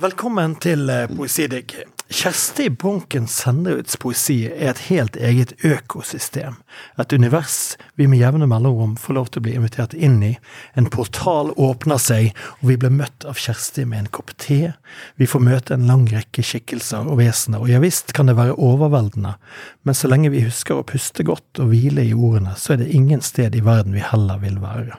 [0.00, 1.74] Velkommen til eh, Poesidigg.
[2.08, 6.54] Kjersti Bonken Senderuds poesi er et helt eget økosystem.
[6.96, 10.30] Et univers vi med jevne mellomrom får lov til å bli invitert inn i.
[10.72, 12.30] En portal åpner seg,
[12.62, 14.72] og vi blir møtt av Kjersti med en kopp te.
[15.20, 18.56] Vi får møte en lang rekke skikkelser og vesener, og ja visst kan det være
[18.56, 19.36] overveldende,
[19.84, 22.90] men så lenge vi husker å puste godt og hvile i ordene, så er det
[22.96, 24.96] ingen sted i verden vi heller vil være.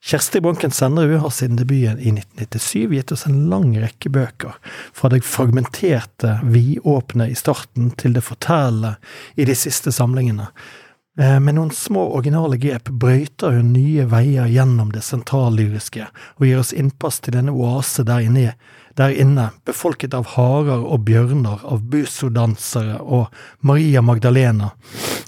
[0.00, 4.54] Kjersti Bonken Senderud har siden debuten i 1997 gitt oss en lang rekke bøker,
[4.96, 8.94] fra det fragmenterte, vidåpne i starten til det fortellende
[9.36, 10.48] i de siste samlingene.
[11.20, 16.06] Eh, med noen små originale grep brøyter hun nye veier gjennom det sentrallyriske
[16.38, 18.54] og gir oss innpass til denne oase der inne,
[18.98, 23.30] der inne, befolket av harer og bjørner, av busodansere og
[23.66, 24.72] Maria Magdalena.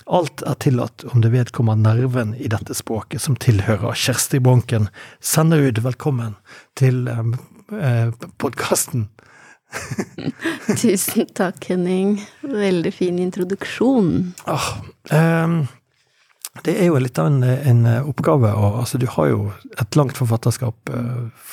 [0.07, 4.89] Alt er tillatt om det vedkommer nerven i dette språket som tilhører Kjersti Bonken.
[5.23, 6.35] Senderud, velkommen
[6.79, 8.09] til eh,
[8.43, 9.09] podkasten.
[10.83, 12.19] Tusen takk, Henning.
[12.43, 14.35] Veldig fin introduksjon.
[14.51, 14.75] Ah,
[15.09, 15.55] eh,
[16.67, 18.51] det er jo litt av en, en oppgave.
[18.53, 19.45] Og, altså, du har jo
[19.81, 21.47] et langt forfatterskap eh,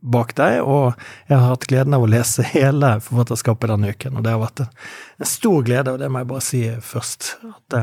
[0.00, 0.92] bak deg, og
[1.28, 4.18] jeg har hatt gleden av å lese hele forfatterskapet denne uken.
[4.18, 4.70] Og det har vært en,
[5.20, 7.34] en stor glede, og det må jeg bare si først.
[7.50, 7.82] At det,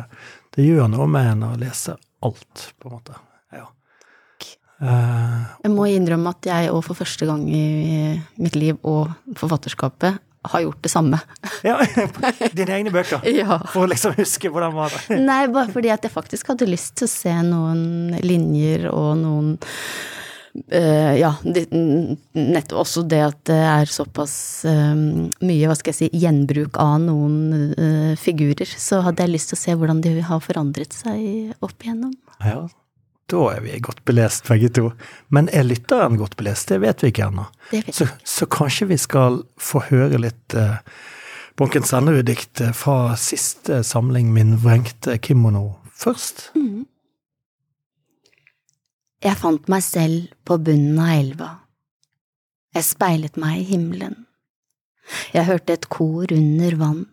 [0.57, 3.19] det gjør noe med en å lese alt, på en måte.
[3.55, 3.67] Ja.
[4.81, 7.63] Uh, jeg må innrømme at jeg òg for første gang i
[8.41, 11.19] mitt liv og forfatterskapet har gjort det samme.
[11.63, 11.77] ja,
[12.57, 13.21] Dine egne bøker?
[13.41, 13.59] Ja.
[13.71, 15.19] For å liksom huske hvordan var det?
[15.21, 19.53] Nei, bare fordi at jeg faktisk hadde lyst til å se noen linjer og noen
[20.51, 24.33] Uh, ja, det, nettopp også det at det er såpass
[24.67, 29.53] um, mye, hva skal jeg si, gjenbruk av noen uh, figurer, så hadde jeg lyst
[29.53, 32.11] til å se hvordan de har forandret seg opp igjennom.
[32.43, 32.65] Ja,
[33.31, 34.91] da er vi godt belest begge to.
[35.31, 36.67] Men er lytteren godt belest?
[36.67, 37.47] Det vet vi ikke ennå.
[37.87, 40.81] Så, så, kanskje vi skal få høre litt uh,
[41.59, 46.49] Bonken Sennerud-dikt fra siste samling Min vrengte kimono først?
[46.57, 46.87] Mm.
[49.21, 51.49] Jeg fant meg selv på bunnen av elva.
[52.73, 54.15] Jeg speilet meg i himmelen.
[55.35, 57.03] Jeg hørte et kor under vann.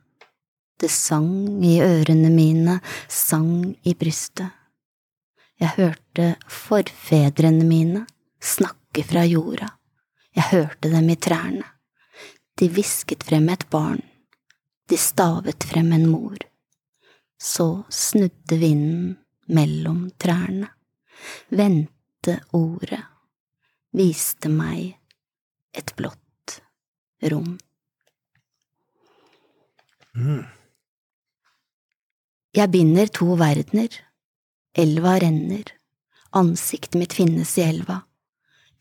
[0.80, 2.78] Det sang i ørene mine,
[3.12, 4.54] sang i brystet.
[5.58, 8.04] Jeg hørte forfedrene mine
[8.40, 9.68] snakke fra jorda.
[10.32, 11.66] Jeg hørte dem i trærne.
[12.56, 14.00] De hvisket frem et barn.
[14.88, 16.38] De stavet frem en mor.
[17.36, 19.18] Så snudde vinden
[19.52, 20.72] mellom trærne.
[21.50, 21.97] Ventet
[22.28, 23.04] dette ordet
[23.96, 24.98] viste meg
[25.76, 26.58] et blått
[27.32, 27.56] rom.
[30.18, 30.44] Mm.
[32.58, 33.88] Jeg binder to verdener.
[34.78, 35.72] Elva renner.
[36.36, 38.02] Ansiktet mitt finnes i elva.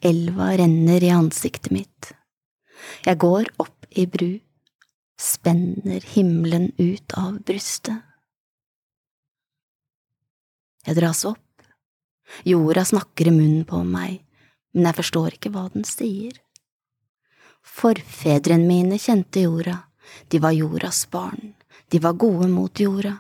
[0.04, 2.12] Elva renner i ansiktet mitt.
[3.06, 4.38] Jeg går opp i bru,
[5.18, 8.04] spenner himmelen ut av brystet.
[10.88, 11.47] Jeg dras opp
[12.48, 14.22] Jorda snakker i munnen på meg,
[14.74, 16.36] men jeg forstår ikke hva den sier.
[17.68, 19.80] Forfedrene mine kjente jorda,
[20.32, 21.54] de var jordas barn,
[21.92, 23.18] de var gode mot jorda,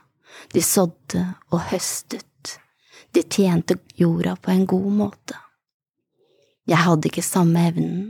[0.53, 2.57] de sådde og høstet,
[3.11, 5.37] de tjente jorda på en god måte.
[6.67, 8.07] Jeg hadde ikke samme evnen,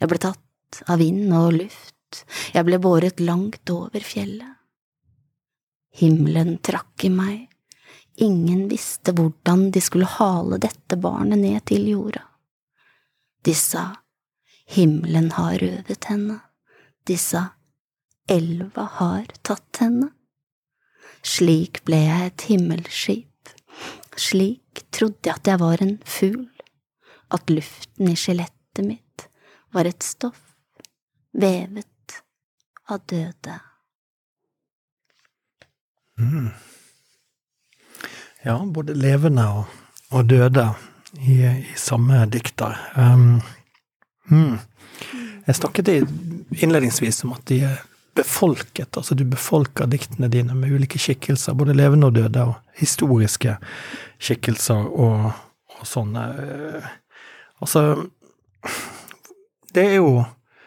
[0.00, 2.22] jeg ble tatt av vind og luft,
[2.54, 4.56] jeg ble båret langt over fjellet.
[5.96, 7.46] Himmelen trakk i meg,
[8.16, 12.22] Ingen visste hvordan de skulle hale dette barnet ned til jorda.
[13.44, 13.90] De sa
[14.72, 16.38] himmelen har røvet henne,
[17.06, 17.42] de sa
[18.28, 20.10] elva har tatt henne.
[21.26, 23.52] Slik ble jeg et himmelskip,
[24.16, 26.48] slik trodde jeg at jeg var en fugl,
[27.34, 29.26] at luften i skjelettet mitt
[29.74, 30.40] var et stoff
[31.36, 32.20] vevet
[32.88, 33.58] av døde.
[36.16, 36.48] Mm.
[38.46, 39.64] Ja, både levende og,
[40.14, 40.68] og døde
[41.18, 42.76] i, i, samme dikter.
[42.94, 43.40] Um,
[44.28, 44.60] hmm.
[45.48, 45.90] Jeg snakket
[46.54, 47.80] innledningsvis om at de er
[48.14, 53.56] befolket, altså du befolker diktene dine med ulike skikkelser, både levende og døde, og historiske
[54.22, 55.26] skikkelser og,
[55.80, 56.30] og sånne.
[57.58, 58.06] Altså,
[59.74, 60.22] det er jo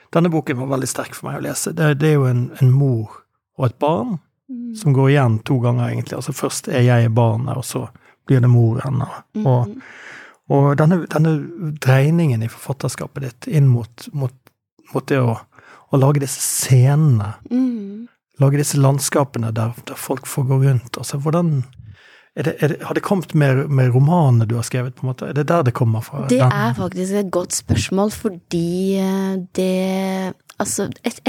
[0.10, 1.70] Denne boken var veldig sterk for meg å lese.
[1.78, 3.20] Det, det er jo en, en mor
[3.62, 4.16] og et barn.
[4.78, 6.18] Som går igjen to ganger, egentlig.
[6.20, 7.88] Altså først er jeg barnet, og så
[8.30, 9.02] blir det moren.
[9.02, 9.74] Og, og,
[10.54, 11.34] og denne, denne,
[11.82, 14.36] dreiningen i forfatterskapet ditt inn mot, mot,
[14.94, 15.36] mot det å,
[15.90, 18.08] å, lage disse scenene, mm.
[18.44, 21.02] lage disse landskapene der, der, folk får gå rundt.
[21.02, 21.60] Altså hvordan
[22.38, 24.96] er det, er det, Har det kommet med, med romanene du har skrevet?
[24.96, 25.28] på en måte?
[25.28, 26.28] Er det der det kommer fra?
[26.30, 31.20] Det er faktisk et godt spørsmål, fordi eh, det Altså, et,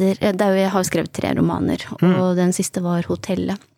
[0.00, 3.72] etter er jo, Jeg har jo skrevet tre romaner, og den siste var 'Hotellet'.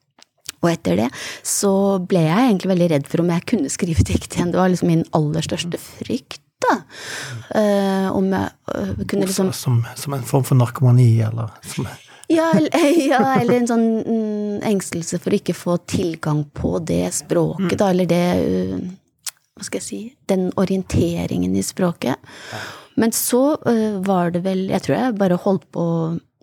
[0.59, 1.09] Og etter det
[1.47, 1.71] så
[2.03, 4.53] ble jeg egentlig veldig redd for om jeg kunne skrive dikt igjen.
[4.53, 6.75] Det var liksom min aller største frykt, da.
[7.55, 11.87] Uh, om jeg uh, kunne liksom som, som en form for narkomani, eller som,
[12.29, 12.75] Ja, eller,
[13.13, 17.93] ja, eller en sånn mm, engstelse for å ikke få tilgang på det språket, da,
[17.95, 18.83] eller det uh,
[19.59, 22.19] Hva skal jeg si Den orienteringen i språket.
[22.99, 25.85] Men så uh, var det vel Jeg tror jeg bare holdt på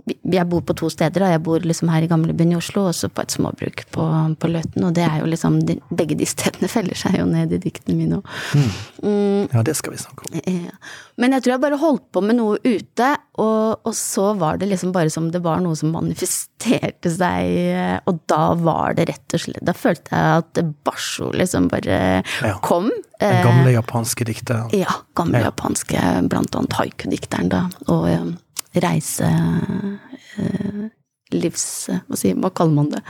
[0.05, 1.19] jeg bor på to steder.
[1.19, 4.03] da, Jeg bor liksom her i gamlebyen i Oslo, og så på et småbruk på,
[4.37, 4.83] på Løten.
[4.85, 7.97] Og det er jo liksom de, Begge de stedene feller seg jo ned i diktene
[7.97, 9.49] mine òg.
[9.53, 10.39] Ja, det skal vi snakke om.
[10.45, 10.75] Ja.
[11.17, 13.09] Men jeg tror jeg bare holdt på med noe ute,
[13.39, 18.21] og, og så var det liksom bare som det var noe som manifesterte seg, og
[18.31, 22.57] da var det rett og slett Da følte jeg at basho liksom bare Ja.
[22.63, 22.89] kom.
[23.19, 24.69] Den gamle japanske dikteren.
[24.75, 25.49] Ja, gamle Ja.
[25.49, 25.99] japanske,
[26.29, 28.25] blant annet haiku-dikteren, da, og eh,
[28.83, 29.31] reise...
[30.37, 30.85] eh,
[31.33, 31.65] livs...
[31.89, 33.01] Hva, sier, hva kaller man det?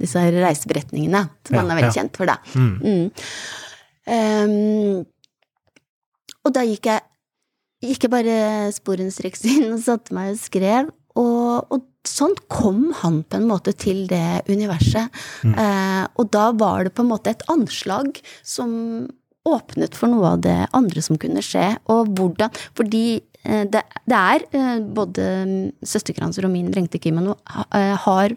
[0.00, 1.98] Disse her reiseberetningene, som Ja, han er veldig ja.
[2.00, 2.38] kjent for, da.
[2.54, 2.74] Mm.
[2.82, 3.06] Mm.
[4.08, 5.06] Um,
[6.46, 7.04] og da gikk jeg
[7.84, 8.38] gikk jeg bare
[8.74, 10.88] sporenstreks inn og satte meg og skrev,
[11.18, 15.12] og, og sånn kom han på en måte til det universet.
[15.44, 18.70] Eh, og da var det på en måte et anslag som
[19.48, 24.46] åpnet for noe av det andre som kunne skje, og hvordan Fordi det, det er
[24.52, 25.26] eh, både
[25.86, 27.38] Søsterkranser og min vrengte kimono
[27.74, 28.34] eh, har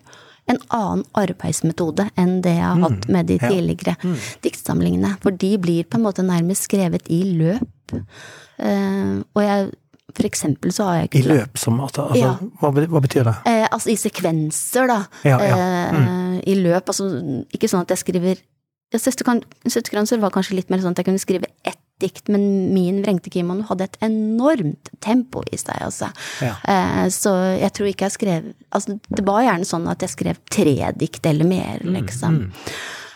[0.49, 3.51] en annen arbeidsmetode enn det jeg har hatt med de ja.
[3.51, 5.13] tidligere diktsamlingene.
[5.23, 7.95] For de blir på en måte nærmest skrevet i løp.
[8.61, 9.71] Uh, og jeg
[10.11, 12.31] For eksempel så har jeg ikke I løp som altså, altså Ja.
[12.59, 13.33] hva, hva betyr det?
[13.47, 14.97] Eh, altså i sekvenser, da.
[15.23, 15.55] Ja, ja.
[15.55, 16.91] Eh, I løp.
[16.91, 17.07] Altså
[17.47, 18.41] ikke sånn at jeg skriver
[18.91, 22.43] ja, Søsterkranser var kanskje litt mer sånn at jeg kunne skrive ett dikt, men
[22.75, 26.09] min vrengte kimono hadde et enormt tempo i seg, altså.
[26.43, 26.55] Ja.
[26.65, 30.37] Eh, så jeg tror ikke jeg skrev Altså, det var gjerne sånn at jeg skrev
[30.51, 31.97] tre dikt eller mer, Mm,
[32.41, 32.51] mm.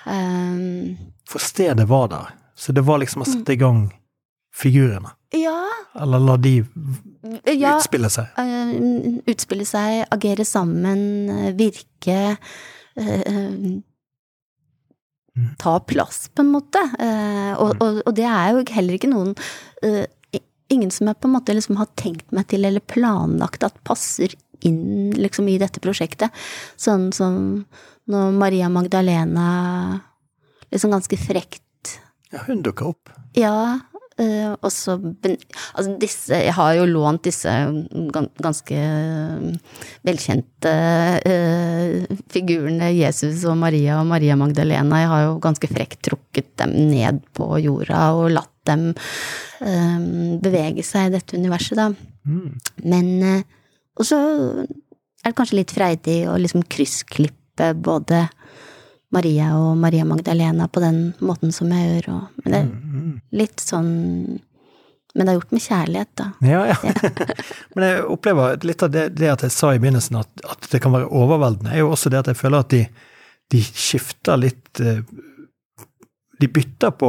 [0.06, 3.88] Um, For stedet var der, så det var liksom å sette i gang
[4.56, 5.16] figurene.
[5.34, 5.56] ja,
[6.00, 6.54] Eller la de
[7.56, 8.30] ja utspille seg.
[8.38, 11.02] Uh, utspille seg, agere sammen,
[11.32, 13.72] eh, virke eh,
[15.60, 16.80] Ta plass, på en måte.
[17.00, 19.34] Eh, og, og, og det er jo heller ikke noen
[19.84, 20.06] eh,
[20.74, 24.32] Ingen som jeg på en måte liksom har tenkt meg til eller planlagt at passer
[24.66, 26.34] inn liksom i dette prosjektet.
[26.74, 27.36] Sånn som
[28.10, 30.00] når Maria Magdalena
[30.74, 32.00] liksom ganske frekt
[32.34, 33.14] Ja, hun dukker opp.
[33.38, 33.54] ja,
[34.22, 34.96] øh, og så
[35.76, 37.52] Altså disse Jeg har jo lånt disse
[38.44, 38.78] ganske
[40.06, 40.74] velkjente
[41.26, 45.02] uh, figurene Jesus og Maria og Maria Magdalena.
[45.04, 50.00] Jeg har jo ganske frekt trukket dem ned på jorda og latt dem uh,
[50.42, 51.92] bevege seg i dette universet, da.
[52.26, 52.56] Mm.
[52.84, 53.44] Men
[53.96, 54.18] Og så
[55.26, 58.26] er det kanskje litt freidig å liksom kryssklippe både
[59.16, 63.22] Maria og Maria Magdalena på den måten som jeg gjør, og Men det er Mm.
[63.32, 63.90] litt sånn
[65.16, 66.26] Men det er gjort med kjærlighet, da.
[66.44, 66.76] Ja, ja.
[67.76, 70.82] Men jeg opplever litt av det, det at jeg sa i begynnelsen, at, at det
[70.84, 72.82] kan være overveldende, er jo også det at jeg føler at de,
[73.56, 75.00] de skifter litt eh,
[76.42, 77.08] De bytter på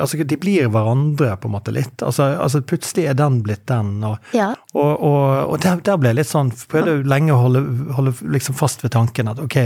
[0.00, 2.00] Altså, de blir hverandre på en måte litt.
[2.00, 4.54] Altså, altså plutselig er den blitt den, og, Ja.
[4.72, 7.60] og, og, og der, der ble jeg litt sånn Prøvde lenge å holde,
[7.98, 9.58] holde liksom fast ved tanken at ok,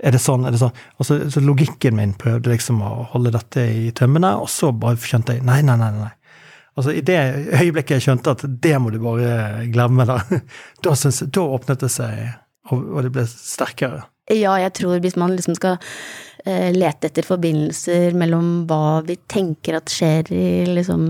[0.00, 0.76] er det sånn, er det sånn?
[1.04, 5.36] Så, så logikken min prøvde liksom å holde dette i tømmene, og så bare skjønte
[5.36, 5.90] jeg nei, nei, nei.
[5.98, 6.12] nei.
[6.78, 7.18] Altså I det
[7.58, 10.20] øyeblikket jeg skjønte at det må du bare glemme, da,
[10.84, 12.32] da, synes, da åpnet det seg,
[12.70, 14.04] og, og det ble sterkere.
[14.30, 15.80] Ja, jeg tror hvis man liksom skal
[16.46, 21.02] eh, lete etter forbindelser mellom hva vi tenker at skjer i liksom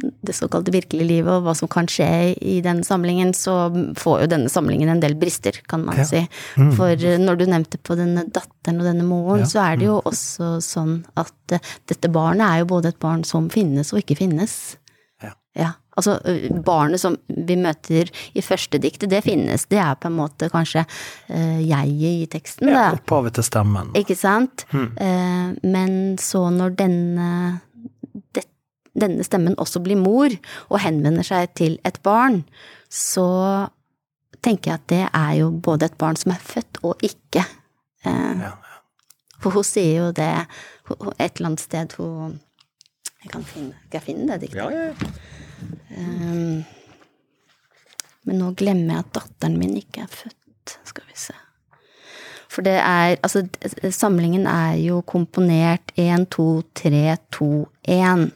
[0.00, 2.08] det såkalte virkelige livet, og hva som kan skje
[2.40, 6.04] i den samlingen, så får jo denne samlingen en del brister, kan man Ja.
[6.04, 6.22] si.
[6.56, 6.72] Mm.
[6.76, 9.46] For eh, når du nevnte på denne datteren og denne moren, Ja.
[9.46, 13.24] så er det jo også sånn at eh, dette barnet er jo både et barn
[13.24, 14.76] som finnes og ikke finnes.
[15.22, 15.32] Ja.
[15.56, 16.14] Ja, altså
[16.64, 19.66] barnet som vi møter i første diktet, det finnes.
[19.68, 23.90] Det er på en måte kanskje uh, jeget i teksten, Ja, opphavet til stemmen.
[23.98, 24.64] Ikke sant?
[24.72, 24.86] Mm.
[24.96, 27.60] Uh, men så når denne,
[29.00, 30.32] denne stemmen også blir mor,
[30.68, 32.42] og henvender seg til et barn,
[32.90, 33.68] så
[34.44, 37.44] tenker jeg at det er jo både et barn som er født og ikke.
[38.04, 38.52] Eh, Ja,
[39.40, 40.28] for hun sier jo det
[41.18, 42.38] et eller annet sted hun
[43.22, 44.58] jeg kan finne, Skal jeg finne det diktet?
[44.58, 44.94] ja, ja.
[45.92, 46.64] Um,
[48.24, 50.76] men nå glemmer jeg at datteren min ikke er født.
[50.88, 51.34] Skal vi se.
[52.50, 53.42] For det er Altså,
[53.90, 57.50] samlingen er jo komponert 1, 2, 3, 2,
[57.88, 58.32] 1.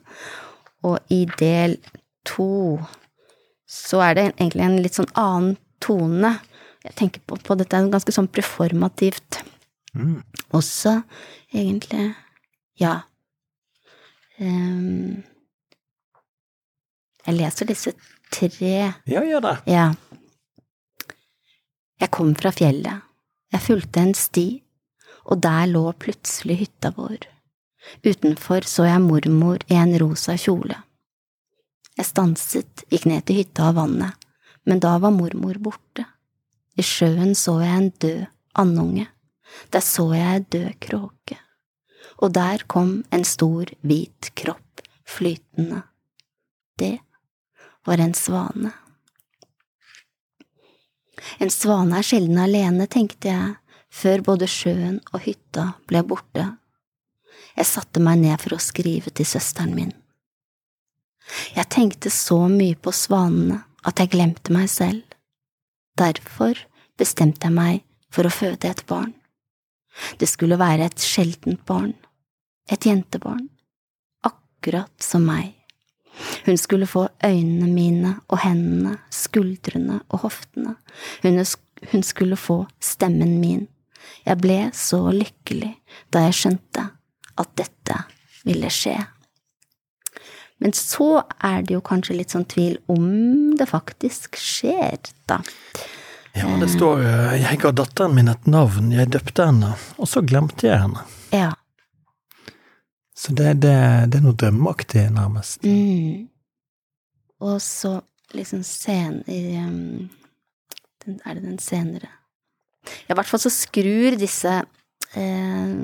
[0.85, 1.79] Og i del
[2.29, 2.79] to
[3.75, 6.37] så er det egentlig en litt sånn annen tone.
[6.85, 9.41] Jeg tenker på, på dette er ganske sånn preformativt.
[9.97, 10.21] Mm.
[10.57, 10.99] Også,
[11.55, 12.11] egentlig.
[12.81, 12.99] Ja.
[14.39, 15.23] Um,
[17.25, 17.95] jeg leser disse
[18.35, 18.75] tre
[19.07, 19.55] Ja, gjør det.
[19.71, 19.87] Ja.
[22.03, 23.07] Jeg kom fra fjellet.
[23.55, 24.49] Jeg fulgte en sti,
[25.31, 27.23] og der lå plutselig hytta vår.
[28.05, 30.77] Utenfor så jeg mormor i en rosa kjole.
[31.95, 34.29] Jeg stanset, gikk ned til hytta og vannet,
[34.67, 36.07] men da var mormor borte.
[36.75, 38.25] I sjøen så jeg en død
[38.59, 39.07] andunge,
[39.71, 41.39] der så jeg en død kråke,
[42.19, 45.83] og der kom en stor, hvit kropp flytende.
[46.79, 46.99] Det
[47.87, 48.73] var en svane.
[51.39, 53.55] En svane er sjelden alene, tenkte jeg,
[53.95, 56.49] før både sjøen og hytta ble borte.
[57.55, 59.93] Jeg satte meg ned for å skrive til søsteren min.
[61.55, 65.03] Jeg tenkte så mye på svanene at jeg glemte meg selv.
[65.99, 66.59] Derfor
[66.99, 69.13] bestemte jeg meg for å føde et barn.
[70.19, 71.93] Det skulle være et sjeldent barn,
[72.71, 73.47] et jentebarn,
[74.27, 75.53] akkurat som meg.
[76.47, 80.77] Hun skulle få øynene mine og hendene, skuldrene og hoftene,
[81.23, 83.67] hun, skulle få stemmen min.
[84.25, 85.75] Jeg ble så lykkelig
[86.15, 86.87] da jeg skjønte
[87.41, 87.99] at dette
[88.45, 88.97] ville skje.
[90.63, 94.97] Men så er det jo kanskje litt sånn tvil om det faktisk skjer,
[95.29, 95.41] da.
[96.35, 100.23] Ja, det står jo 'Jeg ga datteren min et navn, jeg døpte henne', og så
[100.23, 101.05] glemte jeg henne.
[101.31, 101.53] Ja.
[103.15, 105.63] Så det, det, det er noe drømmeaktig, nærmest.
[105.63, 106.29] Mm.
[107.41, 108.01] Og så
[108.35, 110.11] liksom sen i um,
[111.05, 112.09] den, Er det den senere
[113.07, 114.65] Ja, i hvert fall så skrur disse
[115.15, 115.75] eh,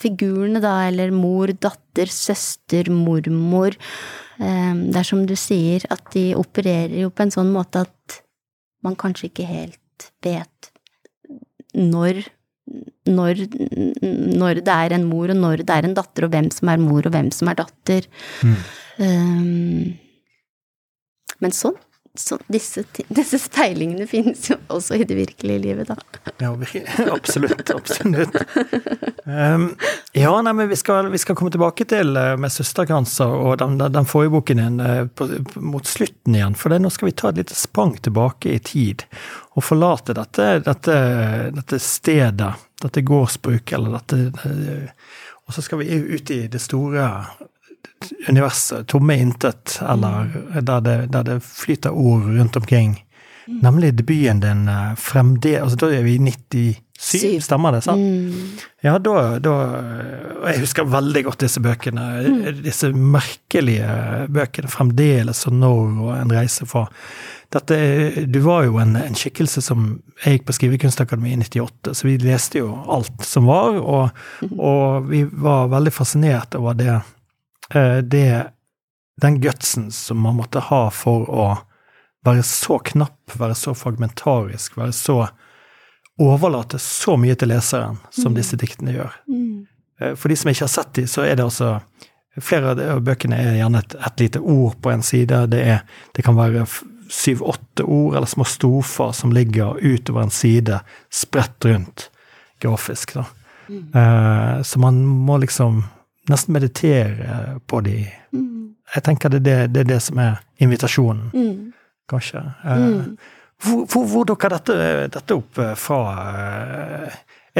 [0.00, 6.30] figurene, da, eller mor, datter, søster, mormor eh, Det er som du sier, at de
[6.38, 8.20] opererer jo på en sånn måte at
[8.84, 10.70] man kanskje ikke helt vet
[11.76, 12.24] når
[13.10, 13.40] når,
[14.38, 16.82] når, det er en mor, og når det er en datter, og hvem som er
[16.82, 18.06] mor, og hvem som er datter.
[18.46, 18.56] Mm.
[19.00, 19.86] Um,
[21.42, 21.78] men sånn,
[22.18, 26.32] så disse, disse, speilingene finnes jo også i det virkelige livet, da.
[26.42, 26.50] Ja,
[27.14, 27.70] absolutt.
[27.70, 28.34] Absolutt.
[29.24, 29.68] Um,
[30.12, 33.78] ja, nei, men vi skal, vi skal, komme tilbake til uh, med 'Søsterkranser' og den,
[33.78, 34.82] den forrige boken din
[35.14, 35.28] på,
[35.62, 36.58] mot slutten igjen.
[36.58, 39.06] For det, nå skal vi ta et lite sprang tilbake i tid
[39.54, 40.98] og forlate dette, dette,
[41.54, 42.50] dette stedet,
[42.82, 45.14] dette gårdsbruket, eller dette uh,
[45.46, 47.06] Og så skal vi ut i det store
[48.28, 53.04] universet, tomme intet, eller der det, der det, flyter ord rundt omkring.
[53.46, 53.58] Mm.
[53.62, 57.40] Nemlig debuten din eh, fremdeles altså Da er vi i 97, Syv.
[57.40, 57.80] stemmer det?
[57.82, 58.00] sant?
[58.00, 58.58] Mm.
[58.84, 59.54] Ja, da, da
[60.50, 62.06] jeg husker veldig godt disse bøkene.
[62.26, 62.62] Mm.
[62.64, 63.88] Disse merkelige
[64.28, 64.68] bøkene.
[64.68, 66.86] 'Fremdeles' og 'Når' og 'En reise fra'.
[67.50, 72.06] Dette, du var jo en, en skikkelse som Jeg gikk på Skrivekunstakademiet i 98, så
[72.06, 74.10] vi leste jo alt som var, og,
[74.44, 74.60] mm.
[74.60, 77.00] og vi var veldig fascinert over det
[78.02, 78.50] det
[79.20, 81.46] Den gutsen som man måtte ha for å
[82.24, 85.18] være så knapp, være så fragmentarisk, være så
[86.20, 88.36] Overlate så mye til leseren som mm.
[88.36, 89.14] disse diktene gjør.
[89.30, 89.62] Mm.
[90.00, 91.78] Eh, for de som ikke har sett dem, så er det altså
[92.40, 95.40] Flere av bøkene er gjerne et, et lite ord på en side.
[95.50, 95.80] Det, er,
[96.14, 96.62] det kan være
[97.10, 100.78] syv-åtte ord eller små stofer som ligger utover en side,
[101.10, 102.06] spredt rundt
[102.62, 103.16] grafisk.
[103.18, 103.24] da.
[103.66, 103.82] Mm.
[103.96, 105.82] Uh, så man må liksom
[106.30, 107.98] nesten meditere på de.
[108.32, 108.70] Mm.
[108.94, 111.72] Jeg tenker det, det, det, er det som er invitasjonen, mm.
[112.10, 112.42] kanskje.
[112.64, 113.18] Eh, mm.
[113.60, 114.76] Hvor, hvor, hvor, dukker dette,
[115.12, 116.00] dette opp eh, fra?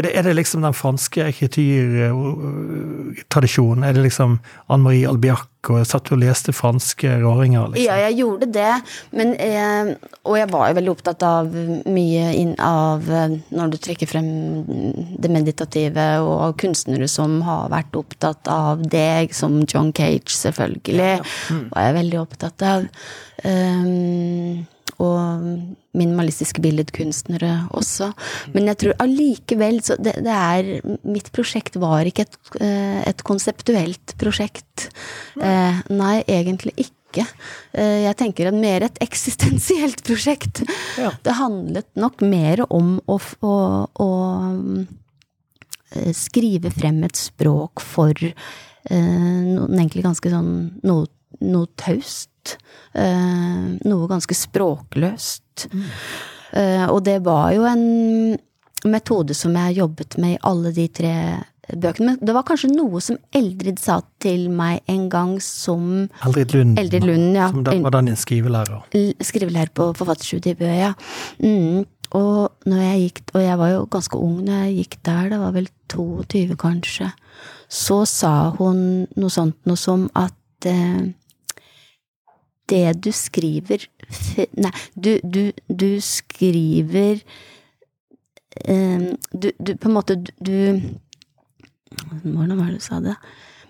[0.01, 3.85] Eh, er det, er det, liksom den franske ekrityrtradisjonen?
[3.85, 4.31] Er det liksom
[4.69, 7.67] Anne Marie Albiac og satt og leste franske raringer?
[7.75, 7.85] Liksom?
[7.85, 8.75] Ja, jeg gjorde det.
[9.13, 9.85] Men, eh,
[10.25, 13.03] og jeg var jo veldig opptatt av mye inn av
[13.51, 14.65] Når du trekker frem
[15.21, 21.17] det meditative, og kunstnere som har vært opptatt av deg, som John Cage, selvfølgelig, ja,
[21.21, 21.25] ja.
[21.51, 21.69] Mm.
[21.75, 22.89] var jeg veldig opptatt av.
[23.45, 24.67] Um,
[25.01, 25.45] og
[25.97, 28.13] minimalistiske billedkunstnere også.
[28.55, 33.25] Men jeg tror allikevel så det, det, er Mitt prosjekt var ikke et, eh, et
[33.27, 34.89] konseptuelt prosjekt.
[35.41, 37.27] Eh, nei, egentlig ikke.
[37.75, 40.63] Eh, jeg tenker en mer et eksistensielt prosjekt.
[41.01, 41.13] Ja.
[41.25, 43.55] Det handlet nok mer om å, å,
[43.91, 44.11] å
[46.15, 48.15] skrive frem et språk for
[48.91, 50.53] noen egentlig ganske sånn
[50.89, 51.05] noe,
[51.41, 52.29] noe taust
[52.91, 55.69] Eh, noe ganske språkløst.
[55.71, 55.87] Mm.
[56.91, 57.83] og det var jo en
[58.91, 61.13] metode som jeg jobbet med i alle de tre
[61.71, 62.09] bøkene.
[62.09, 66.81] Men det var kanskje noe som Eldrid sa til meg en gang som Eldrid Lund,
[66.81, 67.53] Eldrid Lund, ja.
[67.53, 68.83] som da var den skrivelærer.
[69.23, 70.91] skrivelærer på forfatterstudiet i Bø, ja.
[71.39, 71.87] Mm.
[72.19, 75.39] Og når jeg gikk, og jeg var jo ganske ung når jeg gikk der, det
[75.45, 77.13] var vel 22 kanskje,
[77.71, 81.13] så sa hun noe sånt noe som at eh,
[82.71, 83.87] det du skriver
[84.59, 87.21] Nei, du, du, du skriver
[88.67, 90.57] um, du, du på en måte du
[92.25, 93.15] Hvordan var det du sa det?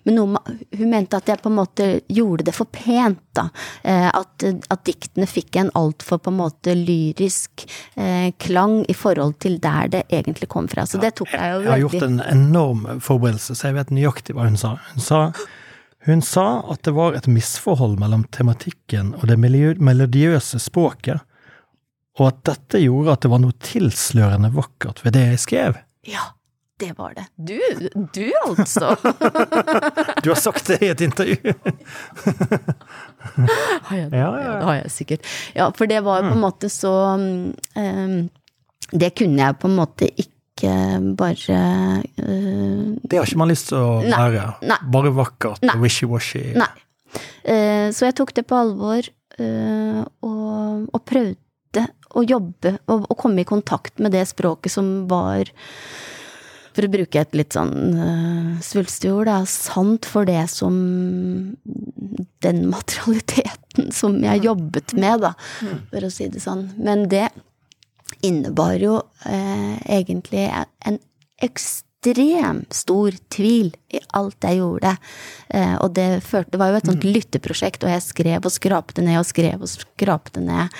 [0.02, 0.40] Men noe,
[0.78, 3.46] hun mente at jeg på en måte gjorde det for pent, da.
[3.84, 7.66] Eh, at, at diktene fikk en altfor på en måte lyrisk
[8.00, 10.86] eh, klang i forhold til der det egentlig kom fra.
[10.88, 13.94] Så det tok jeg jo veldig Jeg har gjort en enorm forberedelse, så jeg vet
[13.94, 14.76] nøyaktig hva hun sa.
[14.94, 15.22] Hun sa,
[16.06, 21.20] hun sa at det var et misforhold mellom tematikken og det melodiøse språket,
[22.18, 25.80] og at dette gjorde at det var noe tilslørende vakkert ved det jeg skrev.
[26.08, 26.30] Ja,
[26.80, 27.26] det var det.
[27.36, 27.58] Du,
[28.14, 28.96] du altså!
[30.24, 31.52] Du har sagt det i et intervju!
[33.88, 34.52] Har jeg, Ja, ja, ja, ja.
[34.56, 35.26] det har jeg sikkert.
[35.54, 38.28] Ja, for det var på en måte så um,
[38.90, 40.32] Det kunne jeg på en måte ikke
[41.16, 41.58] bare
[42.20, 44.44] uh, Det har ikke man lyst til å Nei, være.
[44.68, 44.78] nei.
[44.92, 46.52] Bare vakkert og wishy-washy.
[46.58, 46.70] Nei.
[47.44, 49.06] Uh, Så jeg tok det på alvor,
[49.40, 51.86] uh, og, og prøvde
[52.18, 55.48] å jobbe og, og komme i kontakt med det språket som var
[56.70, 60.76] for å bruke et litt sånn uh, svulstig ord, da, sant for det som
[62.42, 65.32] Den materialiteten som jeg jobbet med, da,
[65.90, 66.68] for å si det sånn.
[66.78, 67.28] Men det
[68.20, 70.46] innebar jo eh, egentlig
[70.86, 70.98] en
[71.40, 74.94] ekstrem stor tvil i alt jeg gjorde.
[75.48, 79.04] Eh, og det førte Det var jo et sånt lytteprosjekt, og jeg skrev og skrapte
[79.04, 80.72] ned og skrev og skrapte ned.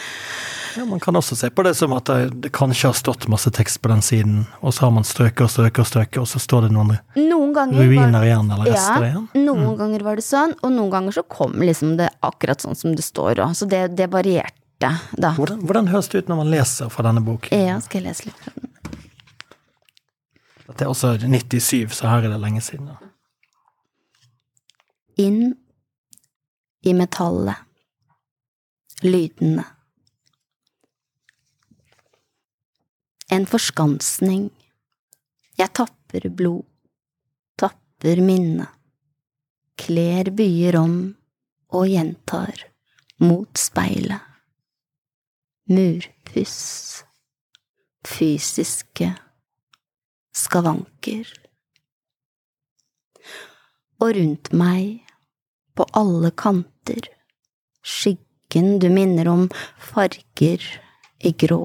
[0.77, 3.81] Ja, man kan også se på det som at det, kanskje har stått masse tekst
[3.83, 6.69] på den siden, og så har man strøket og strøket og strøket, og så står
[6.69, 9.27] det noen Noen ruiner var, igjen, eller rester ja, igjen.
[9.49, 12.95] noen ganger var det sånn, og noen ganger så kom liksom det akkurat sånn som
[12.95, 13.57] det står òg.
[13.59, 15.35] Så det, det varierte, da.
[15.37, 17.53] Hvordan, hvordan høres det ut når man leser fra denne boken?
[17.53, 18.67] Ja, skal jeg lese litt fra den?
[20.71, 22.93] Dette er også 97, så her er det lenge siden.
[22.93, 23.11] Da.
[25.21, 25.55] inn
[26.81, 27.57] i metallet.
[29.03, 29.65] Lydene.
[33.31, 34.49] En forskansning.
[35.61, 36.65] Jeg tapper blod,
[37.61, 38.69] tapper minne.
[39.81, 40.97] Kler byer om
[41.77, 42.67] og gjentar
[43.25, 44.30] mot speilet.
[45.71, 47.05] Murpuss.
[48.07, 49.13] Fysiske
[50.35, 51.29] skavanker
[54.01, 55.05] og rundt meg,
[55.77, 57.07] på alle kanter,
[57.85, 59.47] skyggen du minner om
[59.81, 60.65] farger
[61.21, 61.63] i grå,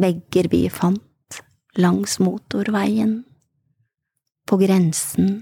[0.00, 1.38] vegger vi fant
[1.78, 3.20] langs motorveien,
[4.48, 5.34] på grensen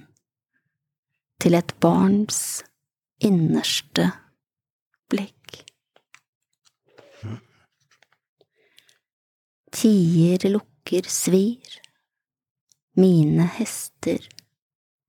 [1.41, 2.61] til et barns
[3.25, 4.11] innerste
[5.11, 5.40] blikk.
[9.71, 11.81] Tier lukker svir,
[12.99, 14.27] mine hester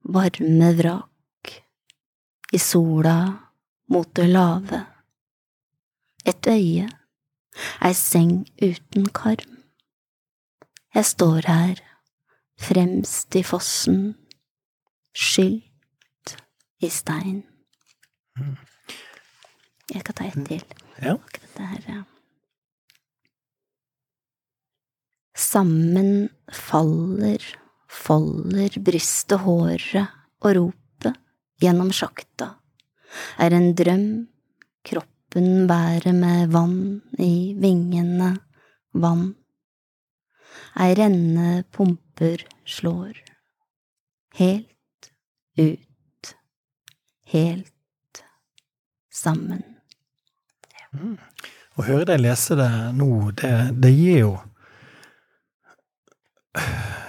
[0.03, 1.53] varme vrak,
[2.53, 3.17] i sola
[3.89, 4.85] mot det lave.
[6.25, 6.87] Et øye,
[7.81, 9.57] ei seng uten karm.
[10.93, 11.81] Jeg står her,
[12.59, 14.13] fremst i fossen,
[15.15, 16.37] skylt
[16.79, 17.43] i stein.
[19.91, 20.65] Jeg kan ta et til.
[21.01, 21.17] Ja.
[21.17, 22.03] Akkurat det her, ja.
[25.41, 27.41] Sammen faller,
[27.89, 30.11] folder brystet håret
[30.45, 31.17] og ropet
[31.61, 32.51] gjennom sjakta,
[33.41, 34.05] er en drøm,
[34.85, 38.35] kroppen bærer med vann i vingene,
[38.93, 39.31] vann.
[40.77, 43.17] Ei renne pumper slår,
[44.37, 45.11] helt
[45.57, 46.33] ut,
[47.33, 48.23] helt
[49.09, 49.65] sammen.
[50.91, 53.51] Å høre deg lese det nå, det,
[53.81, 54.33] det gir jo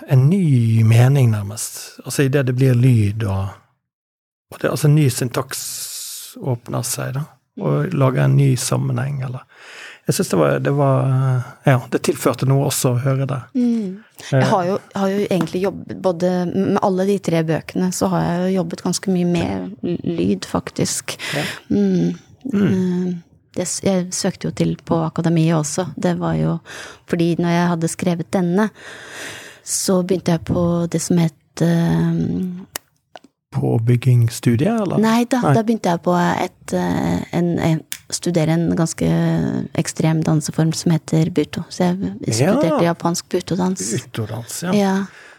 [0.09, 2.01] en ny mening, nærmest.
[2.05, 3.49] Altså idet det blir lyd og,
[4.53, 5.63] og det, Altså ny syntaks
[6.41, 7.25] åpner seg, da.
[7.61, 9.43] Og lager en ny sammenheng, eller
[10.07, 11.11] Jeg syns det var, det var
[11.69, 13.41] Ja, det tilførte noe også å høre det.
[14.33, 18.25] Jeg har jo, har jo egentlig jobbet både med alle de tre bøkene, så har
[18.25, 21.19] jeg jo jobbet ganske mye med lyd, faktisk.
[21.37, 21.45] Ja.
[21.71, 22.17] Mm.
[22.55, 25.89] Eh, Det, jeg søkte jo til på akademiet også.
[25.97, 26.59] Det var jo
[27.11, 28.71] fordi når jeg hadde skrevet denne,
[29.65, 32.13] så begynte jeg på det som het eh,
[33.53, 34.97] Påbyggingsstudie, eller?
[35.03, 35.51] Nei da, Nei.
[35.59, 39.09] da begynte jeg på et, eh, en, en studere en ganske
[39.81, 41.65] ekstrem danseform som heter buto.
[41.69, 41.99] Så jeg
[42.33, 42.93] studerte Ja.
[42.93, 43.85] japansk butodans.
[43.93, 44.73] Butodans, ja.
[44.73, 44.95] Ja,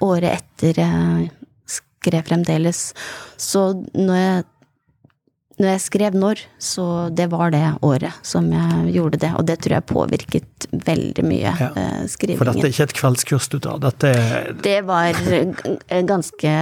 [0.06, 1.32] året etter jeg
[1.66, 2.94] skrev fremdeles.
[3.38, 3.66] Så
[3.98, 4.46] når jeg,
[5.62, 9.30] når jeg skrev når, så det var det året som jeg gjorde det.
[9.38, 11.68] Og det tror jeg påvirket veldig mye Ja.
[12.10, 12.40] skrivingen.
[12.42, 15.14] For dette er ikke et kveldskurs du tar, dette er, Det var
[16.10, 16.54] ganske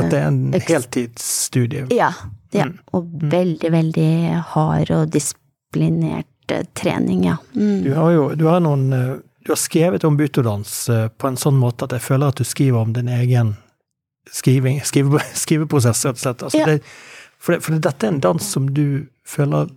[0.00, 1.86] dette er en heltidsstudie.
[1.94, 2.12] Ja.
[2.52, 2.64] ja.
[2.68, 2.78] Mm.
[2.92, 4.10] Og veldig, veldig
[4.54, 7.36] hard og disiplinert eh, trening, ja.
[7.56, 7.82] Mm.
[7.86, 11.36] Du har jo du har noen eh, Du har skrevet om butodans eh, på en
[11.36, 13.56] sånn måte at jeg føler at du skriver om din egen
[14.32, 16.42] skriving, skrive, skriveprosess, rett og slett.
[16.48, 16.66] Altså Ja.
[16.66, 16.80] det,
[17.44, 19.68] for, det, for dette er en dans som du føler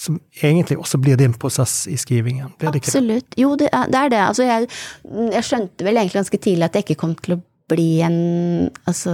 [0.00, 2.54] som egentlig også blir din prosess i skrivingen.
[2.58, 2.94] Blir det ikke det?
[2.94, 3.34] Absolutt.
[3.36, 3.98] Jo, det er det.
[4.00, 4.20] Er det.
[4.24, 4.68] Altså, jeg,
[5.34, 8.16] jeg skjønte vel egentlig ganske tidlig at jeg ikke kom til å bli en
[8.88, 9.12] Altså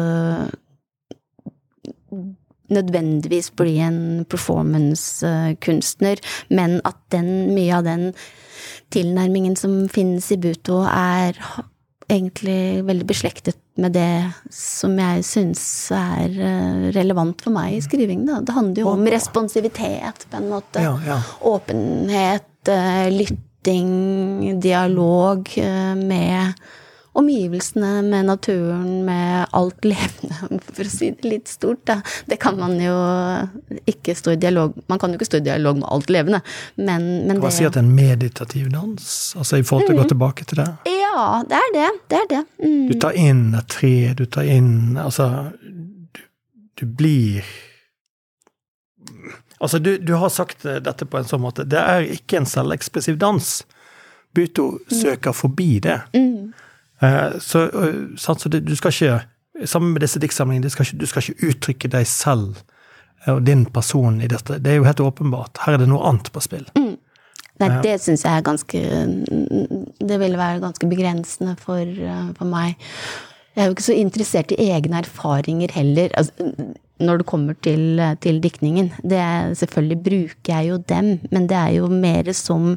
[2.66, 6.18] Nødvendigvis bli en performance-kunstner,
[6.50, 8.08] men at den, mye av den
[8.90, 11.38] tilnærmingen som finnes i Buto, er
[12.08, 15.62] egentlig veldig beslektet med det som jeg syns
[15.94, 18.28] er eh, relevant for meg i skrivingen.
[18.28, 18.40] Da.
[18.46, 21.18] Det handler jo om responsivitet, på en måte Ja, ja.
[21.50, 23.90] åpenhet, eh, lytting,
[24.62, 26.54] dialog eh, med
[27.16, 31.82] omgivelsene, med naturen, med alt levende, for å si det litt stort.
[31.88, 32.00] Da.
[32.28, 32.96] Det kan man jo
[33.88, 36.40] ikke stå i dialog Man kan jo ikke stå i dialog med alt levende,
[36.76, 39.06] men, men man det si at det er en meditativ dans?
[39.38, 40.68] Altså i forhold til å gå tilbake til det?
[40.90, 41.86] Ja, det er det.
[42.10, 42.42] Det er det.
[42.62, 42.82] Mm.
[42.90, 45.28] Du tar inn et tre, du tar inn Altså,
[45.62, 46.20] du,
[46.76, 47.46] du blir
[49.56, 51.64] Altså, du, du har sagt dette på en sånn måte.
[51.64, 53.46] Det er ikke en selvekspressiv dans.
[54.36, 55.96] Buto søker forbi det.
[56.12, 56.52] Mm.
[57.02, 59.24] Eh, Så, eh, så du skal ikke
[59.64, 62.58] Sammen med disse diktsamlingene, du skal ikke, du skal ikke uttrykke deg selv
[63.24, 64.58] eh, og din person i dette.
[64.60, 65.56] Det er jo helt åpenbart.
[65.64, 66.66] Her er det noe annet på spill.
[66.76, 68.82] Nei, det syns jeg er ganske
[69.96, 71.88] Det ville være ganske begrensende for,
[72.36, 72.76] for meg.
[73.56, 76.52] Jeg er jo ikke så interessert i egne erfaringer heller, altså,
[77.00, 78.92] når det kommer til, til diktningen.
[79.00, 82.74] Det er, selvfølgelig bruker jeg jo dem, men det er jo mer som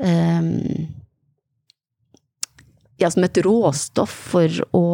[0.00, 0.40] eh,
[2.98, 4.84] Ja, som et råstoff for å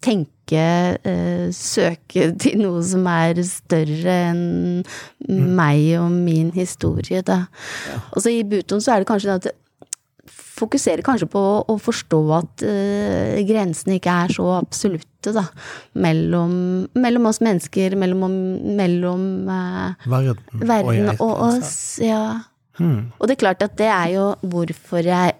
[0.00, 0.64] tenke,
[1.04, 4.84] eh, søke til noe som er større enn
[5.28, 7.44] meg og min historie, da.
[8.14, 9.56] Og så i Buton så er det kanskje det at det
[10.60, 15.46] fokuserer kanskje på å forstå at uh, grensene ikke er så absolutte, da.
[16.00, 16.52] Mellom,
[17.00, 18.26] mellom oss mennesker, mellom,
[18.76, 21.18] mellom uh, Verden, verden jeg.
[21.20, 21.74] og oss.
[22.04, 22.24] Ja.
[22.80, 23.10] Hmm.
[23.18, 25.36] Og det er klart at det er jo hvorfor jeg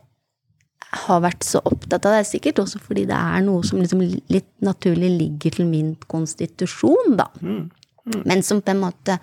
[0.90, 2.24] har vært så opptatt av det.
[2.28, 7.28] Sikkert også fordi det er noe som liksom litt naturlig ligger til min konstitusjon, da.
[8.24, 9.20] Men som på en måte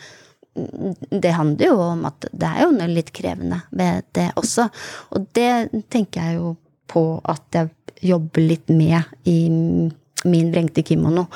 [1.11, 4.63] Det handler jo om at det er jo litt krevende ved det også.
[5.13, 6.55] Og det tenker jeg jo
[6.89, 7.69] på at jeg
[8.09, 11.27] jobber litt med i min vrengte kimono.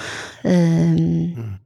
[0.41, 1.60] Um,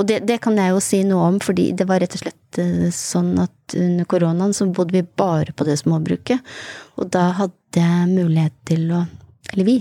[0.00, 2.60] og det, det kan jeg jo si noe om, fordi det var rett og slett
[2.62, 6.40] eh, sånn at under koronaen så bodde vi bare på det småbruket.
[6.96, 9.04] Og da hadde jeg mulighet til å
[9.50, 9.76] Eller vi.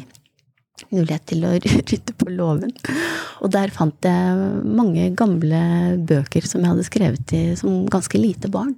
[0.89, 1.53] Mulighet til å
[1.91, 2.73] rydde på låven.
[3.39, 5.61] Og der fant jeg mange gamle
[6.09, 8.75] bøker som jeg hadde skrevet i som ganske lite barn.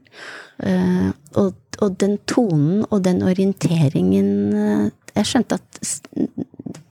[0.61, 1.09] Eh,
[1.41, 5.79] og, og den tonen og den orienteringen eh, Jeg skjønte at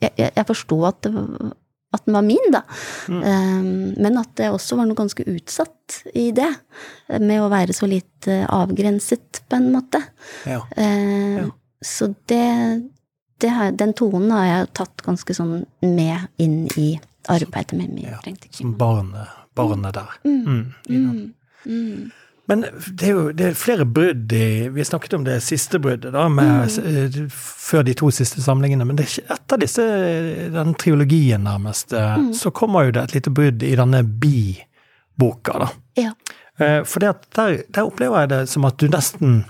[0.03, 1.53] Jeg, jeg, forsto at det var
[1.93, 2.61] at den var min, da.
[3.11, 3.95] Mm.
[3.99, 6.49] men at det også var noe ganske utsatt i det.
[7.19, 10.03] Med å være så litt avgrenset, på en måte.
[10.47, 10.63] Ja.
[10.77, 11.49] Eh, Ja.
[11.81, 12.89] Så det,
[13.41, 16.91] det har, den tonen har jeg tatt ganske sånn med inn i
[17.33, 18.19] arbeidet med min Ja,
[18.53, 20.11] Som barnet, barnet der.
[20.25, 20.75] Mm,
[21.65, 22.11] mm.
[22.51, 22.65] Men
[22.99, 26.25] det er jo det er flere brudd i Vi snakket om det siste bruddet, da,
[26.29, 27.29] med, mm.
[27.31, 28.87] før de to siste samlingene.
[28.89, 29.85] Men er etter disse,
[30.51, 32.33] den triologien, nærmest, mm.
[32.35, 35.71] så kommer jo det et lite brudd i denne bi-boka, da.
[36.01, 36.11] Ja.
[36.59, 39.45] Eh, For der, der opplever jeg det som at du nesten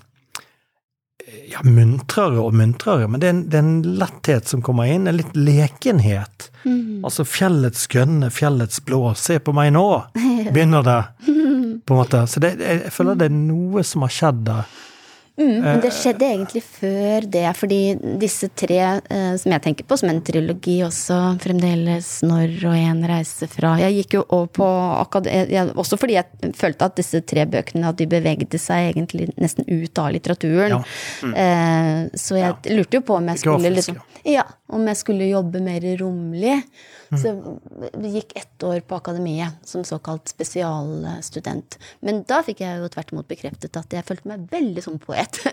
[1.50, 5.08] ja, muntrere og muntrere, men det er, en, det er en letthet som kommer inn,
[5.08, 6.50] en litt lekenhet.
[6.64, 7.00] Mm.
[7.06, 9.86] Altså fjellets grønne, fjellets blå, se på meg nå,
[10.52, 11.00] begynner det.
[11.90, 12.22] På en måte.
[12.30, 14.78] Så det, jeg, jeg føler det er noe som har skjedd der.
[15.40, 17.78] Mm, men det skjedde egentlig før det, fordi
[18.20, 23.00] disse tre eh, som jeg tenker på som en trilogi også, fremdeles når og en
[23.08, 25.30] reise fra Jeg gikk jo over på akad...
[25.80, 30.02] Også fordi jeg følte at disse tre bøkene at de bevegde seg egentlig nesten ut
[30.02, 30.76] av litteraturen.
[30.76, 31.32] Ja.
[31.46, 35.62] Eh, så jeg lurte jo på om jeg skulle liksom Ja, om jeg skulle jobbe
[35.64, 36.58] mer romlig.
[37.18, 37.32] Så
[37.82, 41.78] jeg gikk ett år på akademiet som såkalt spesialstudent.
[42.06, 45.40] Men da fikk jeg jo tvert imot bekreftet at jeg følte meg veldig som poet.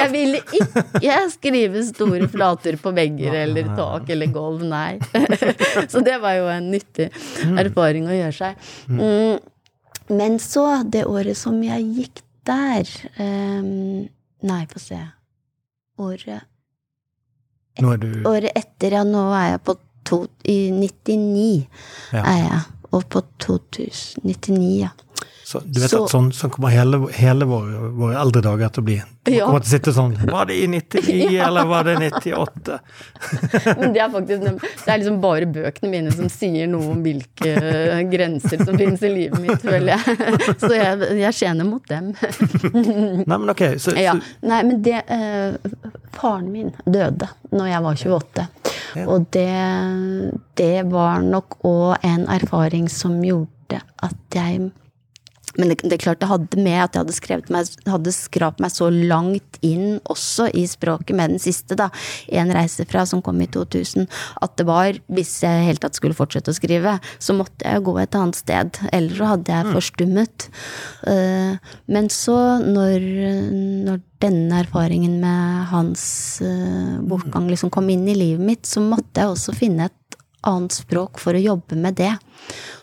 [0.00, 4.96] jeg ville ikke skrive store flater på vegger eller tak eller gulv, nei.
[5.92, 7.10] så det var jo en nyttig
[7.52, 8.52] erfaring å gjøre seg.
[8.88, 9.36] Mm.
[10.08, 12.88] Men så, det året som jeg gikk der
[13.20, 14.08] um,
[14.48, 15.00] Nei, få se.
[15.98, 16.46] Året
[17.80, 19.76] Nå er du Året etter, ja, nå er jeg på
[20.08, 21.66] to, I 99
[22.12, 22.22] Ja.
[22.24, 22.60] er jeg.
[22.96, 24.88] Og på 2099, ja.
[25.48, 28.82] Så, Du vet så- at sånn, sånn kommer hele, hele våre, våre eldre dager til
[28.82, 28.96] å bli.
[29.24, 29.46] Du Ja.
[29.46, 32.78] kommer til å sitte sånn Var det i 99, eller var det 98?
[33.80, 37.54] Men det er faktisk Det er liksom bare bøkene mine som sier noe om hvilke
[38.12, 40.16] grenser som finnes i livet mitt, føler jeg.
[40.62, 42.12] Så jeg, jeg tjener mot dem.
[42.72, 44.14] Nei, men ok, så, Ja.
[44.42, 45.56] Nei, men det eh,
[46.18, 48.46] Faren min døde når jeg var 28.
[48.96, 49.04] Ja.
[49.12, 49.48] Og det,
[50.60, 54.70] det var nok òg en erfaring som gjorde at jeg
[55.58, 58.62] men det, det er klart det hadde med at jeg hadde, skrevet meg, hadde skrapt
[58.62, 61.90] meg så langt inn også i språket med den siste, da.
[62.30, 64.06] En reise fra, som kom i 2000.
[64.44, 67.96] At det var, hvis jeg helt tatt skulle fortsette å skrive, så måtte jeg gå
[67.98, 68.82] et annet sted.
[68.94, 70.48] Eller så hadde jeg forstummet.
[71.10, 73.08] Eh, men så, når,
[73.88, 76.04] når denne erfaringen med hans
[76.42, 80.07] eh, bortgang liksom kom inn i livet mitt, så måtte jeg også finne et
[80.46, 82.12] annet språk for å jobbe med det.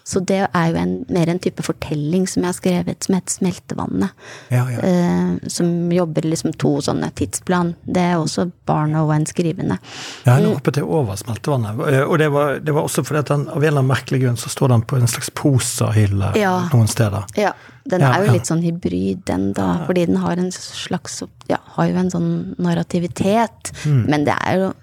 [0.06, 3.34] Så det er jo en, mer en type fortelling som jeg har skrevet, som heter
[3.34, 4.10] Smeltevannet.
[4.54, 4.80] ja, ja.
[4.86, 7.72] Eh, som jobber liksom to sånne tidsplan.
[7.88, 9.80] Det er også barna og en skrivende.
[10.28, 11.80] Ja, nå hoppet jeg over smeltevannet.
[11.90, 14.22] Eh, Og det var, det var også fordi at den, av en eller annen merkelig
[14.26, 16.68] grunn så står den på en slags posahylle Ja.
[16.74, 17.26] noen steder.
[17.40, 17.54] Ja,
[17.90, 19.86] den er jo litt sånn hybrid, den da.
[19.88, 23.72] Fordi den har en slags Ja, har jo en sånn narrativitet.
[23.86, 24.74] Men det er jo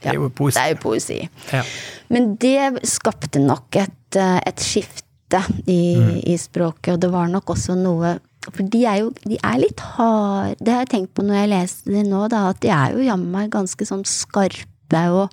[0.00, 0.56] Det er jo poesi.
[0.56, 1.20] Det er jo poesi.
[1.52, 1.62] Ja.
[2.10, 5.80] Men det skapte nok et, eh, et skifte i,
[6.26, 8.16] i språket, og det var nok også noe
[8.48, 11.50] For de er jo de er litt harde Det har jeg tenkt på når jeg
[11.52, 15.28] leser det nå, da, at de er jo jammen meg ganske sånn skarpe og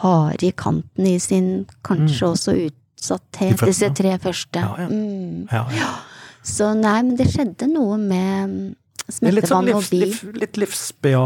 [0.00, 4.62] harde i kanten i sin kanskje også utsatthet, disse tre første.
[4.62, 4.88] Ja, ja.
[4.90, 5.46] Mm.
[5.52, 5.92] Ja, ja.
[6.42, 8.74] Så nei, men det skjedde noe med
[9.22, 10.02] Er litt sånn og bil.
[10.04, 11.20] liv, litt livsbea...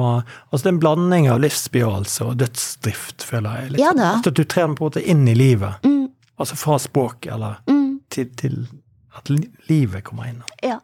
[0.53, 3.71] Altså det er en blanding av livsbejaelse og dødsdrift, føler jeg.
[3.73, 4.11] Litt Ja sånn da.
[4.23, 5.83] At du trer på en måte inn i livet.
[5.85, 8.55] Mm, Altså fra språket, eller mm, til, til
[9.19, 9.29] at
[9.69, 10.41] livet kommer inn.
[10.63, 10.79] ja.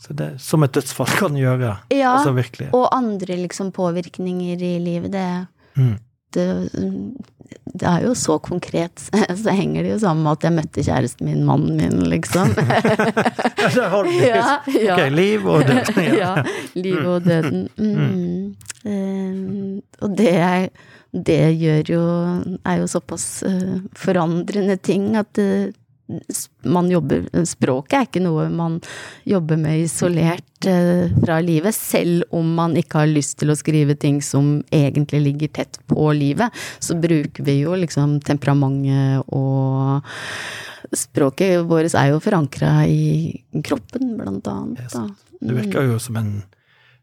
[0.00, 1.74] Så det Som et dødsfall kan gjøre.
[1.92, 2.70] Ja, Altså virkelig.
[2.72, 5.46] Og andre liksom påvirkninger i livet, det,
[5.76, 5.98] Mm.
[6.36, 6.46] Det,
[7.74, 9.02] det er jo så konkret.
[9.42, 12.52] Så henger det jo sammen med at jeg møtte kjæresten min, mannen min, liksom.
[13.60, 14.28] Ja, der har du det.
[14.28, 14.94] Ja, ja.
[14.96, 16.00] Ok, liv og døden.
[16.04, 16.14] Ja.
[16.22, 16.32] ja.
[16.74, 17.68] liv og døden.
[17.78, 18.54] Mm.
[18.86, 20.68] Eh, og det, er,
[21.12, 22.02] det gjør jo
[22.64, 25.79] er jo såpass eh, forandrende ting at eh, s-
[26.68, 28.78] man jobber Språket er ikke noe man
[29.28, 33.96] jobber med isolert eh, fra livet, selv om man ikke har lyst til å skrive
[33.98, 36.50] ting som egentlig ligger tett på livet.
[36.82, 40.02] Så bruker vi jo liksom temperamentet og
[40.96, 43.30] Språket vårt er jo forankra i
[43.62, 44.88] kroppen, blant annet.
[44.90, 45.04] Da.
[45.38, 46.32] Det virker jo som en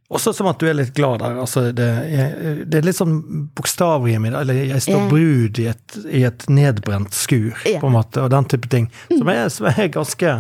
[0.07, 1.35] Også som at du er litt glad der.
[1.41, 3.17] Altså det, er, det er litt sånn
[3.57, 4.39] bokstavrim i det.
[4.39, 5.09] Eller jeg står yeah.
[5.11, 7.81] brud i et, i et nedbrent skur, yeah.
[7.81, 8.87] på en måte, og den type ting.
[9.11, 10.37] Som er, som er ganske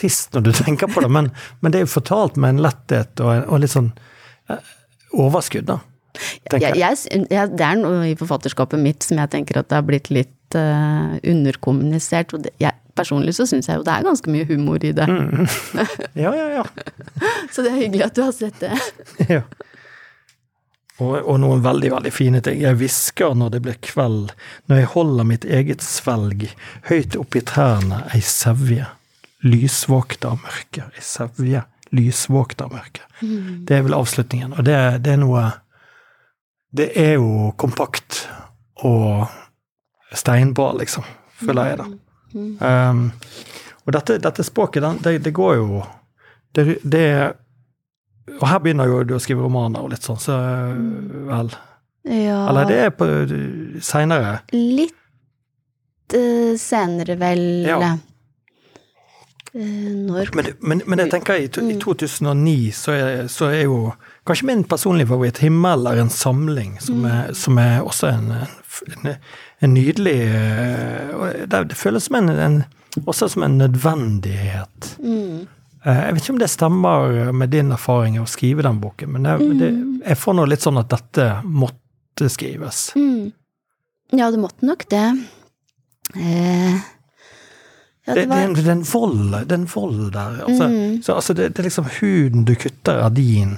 [0.00, 1.30] trist når du tenker på det, men,
[1.62, 3.92] men det er jo fortalt med en letthet og, og litt sånn
[4.50, 4.72] eh,
[5.14, 5.78] overskudd, da.
[6.50, 6.98] Jeg, jeg,
[7.30, 10.58] jeg, det er noe i forfatterskapet mitt som jeg tenker at det har blitt litt
[10.58, 12.34] uh, underkommunisert.
[12.36, 15.06] Og det, jeg, personlig så syns jeg jo det er ganske mye humor i det.
[16.24, 16.64] Ja, ja, ja.
[17.52, 18.74] Så det er hyggelig at du har sett det.
[19.34, 19.42] ja.
[21.02, 22.60] Og, og noen veldig, veldig fine ting.
[22.62, 24.30] Jeg hvisker når det blir kveld,
[24.70, 26.46] når jeg holder mitt eget svelg,
[26.86, 28.86] høyt oppi trærne ei sevje,
[29.42, 33.02] lysvåkt av mørke, ei sevje, lysvåkt av mørket.
[33.66, 35.44] Det er vel avslutningen, og det, det er noe
[36.74, 38.24] Det er jo kompakt
[38.82, 39.30] og
[40.14, 41.04] steinbra, liksom,
[41.38, 41.86] føler jeg, da.
[42.34, 43.12] Um,
[43.84, 45.84] og dette, dette språket, det, det går jo
[46.54, 47.04] det, det
[48.40, 50.38] Og her begynner jo du å skrive romaner og litt sånn, så
[51.28, 51.52] vel
[52.08, 53.06] Ja, Eller det er på
[53.84, 54.40] seinere.
[54.52, 57.44] litt uh, senere, vel.
[57.68, 57.94] Ja.
[59.54, 59.60] Eh,
[59.94, 63.92] når Men, men, men jeg tenker i, i 2009 så er, så er jo
[64.26, 68.32] kanskje min personlige favoritt 'Himmel er en samling', som er, som er også en,
[68.88, 69.14] en,
[69.60, 72.56] en nydelig eh, det, det føles som en, en,
[73.06, 74.96] også som en nødvendighet.
[75.02, 75.46] mm.
[75.84, 79.10] Eh, Jeg vet ikke om det stemmer med din erfaring av å skrive den boken,
[79.12, 79.70] men jeg, det,
[80.06, 82.86] jeg får nå litt sånn at dette måtte skrives.
[82.96, 83.32] Mm.
[84.16, 85.04] Ja, det måtte nok det.
[86.16, 86.74] Eh,
[88.06, 88.46] ja, Det, var...
[88.48, 90.40] det, det er en vold, det er en vold der.
[90.48, 91.02] Altså, Mm.
[91.02, 93.56] så, altså det, det er liksom huden du kutter av din.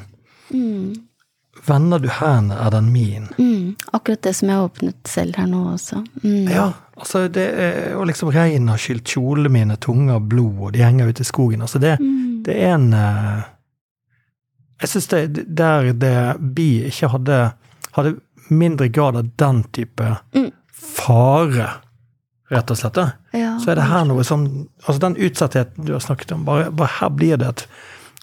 [0.50, 0.94] mm,
[1.66, 3.28] Vender du hendene er den min.
[3.38, 6.04] mm, Akkurat det som jeg åpnet selv her nå også.
[6.22, 6.48] Mm.
[6.52, 10.72] Ja, altså det er, Og liksom regnet har skylt kjolene mine tunge av blod, og
[10.72, 11.60] de henger ute i skogen.
[11.62, 12.42] Altså det, Mm.
[12.44, 13.42] det er en eh,
[14.82, 17.52] Jeg syns det der det Bi ikke hadde
[17.96, 18.16] Hadde
[18.50, 20.52] mindre grad av den type Mm.
[20.72, 21.68] fare,
[22.50, 22.96] rett og slett,
[23.32, 23.58] Ja.
[23.58, 26.88] så er det her noe som Altså den utsattheten du har snakket om, bare, bare
[27.00, 27.66] her blir det et,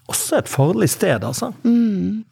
[0.08, 1.54] også et farlig sted, altså.
[1.66, 2.24] Mm.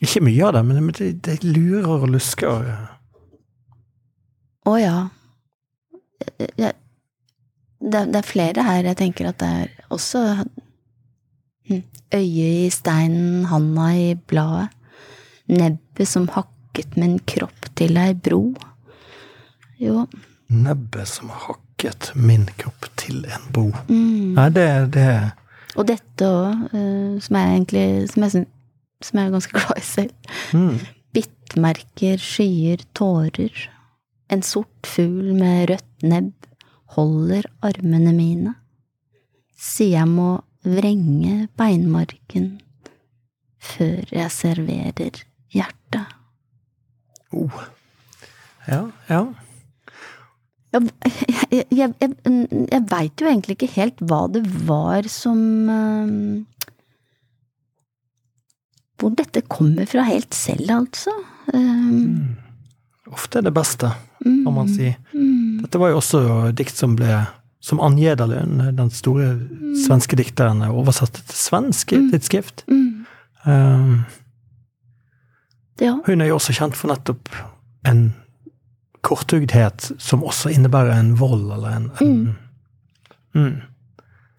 [0.00, 2.68] Ikke mye av det, men det, det lurer og lusker.
[4.68, 4.96] Å ja.
[6.48, 6.72] Det,
[8.12, 10.22] det er flere her jeg tenker at det er også
[11.68, 11.82] hm,
[12.14, 14.70] Øyet i steinen, handa i bladet.
[15.48, 18.40] Nebbet som hakket min kropp til ei bro.
[19.80, 20.06] Jo.
[20.52, 23.66] Nebbet som hakket min kropp til en bro.
[23.88, 24.34] Mm.
[24.38, 25.08] Nei, det, det
[25.76, 26.64] Og dette òg,
[27.24, 28.48] som jeg egentlig som jeg, syn-
[29.04, 30.32] som jeg er ganske glad i selv.
[30.52, 30.78] mm.
[31.16, 33.64] Bittmerker, skyer, tårer.
[34.28, 36.48] En sort fugl med rødt nebb
[36.96, 38.54] holder armene mine.
[39.58, 40.30] Sier jeg må
[40.68, 42.58] vrenge beinmarken
[43.58, 46.14] før jeg serverer hjertet.
[47.32, 47.60] oh.
[48.68, 49.26] Ja, ja.
[50.68, 52.10] Jeg, jeg, jeg,
[52.68, 55.38] jeg, veit jo egentlig ikke helt hva det var som
[55.72, 56.10] eh,
[58.98, 61.10] Hvor dette kommer fra helt selv, altså.
[61.54, 63.88] Eh, Ofte er det beste,
[64.24, 64.90] mm, kan man si.
[65.14, 66.20] mm, Dette var jo også
[66.54, 67.26] dikt som ble
[67.60, 69.32] som Ann Gjedalund, den store
[69.84, 72.10] svenske dikteren, oversatte til svensk Mm.
[72.12, 72.64] tidsskrift.
[72.68, 73.06] mm.
[73.46, 74.04] Um,
[75.80, 75.94] Ja.
[76.06, 77.28] hun er jo også kjent for nettopp
[77.86, 78.14] en
[79.02, 82.36] korthugdhet som også innebærer en vold, eller en, en
[83.34, 83.60] mm.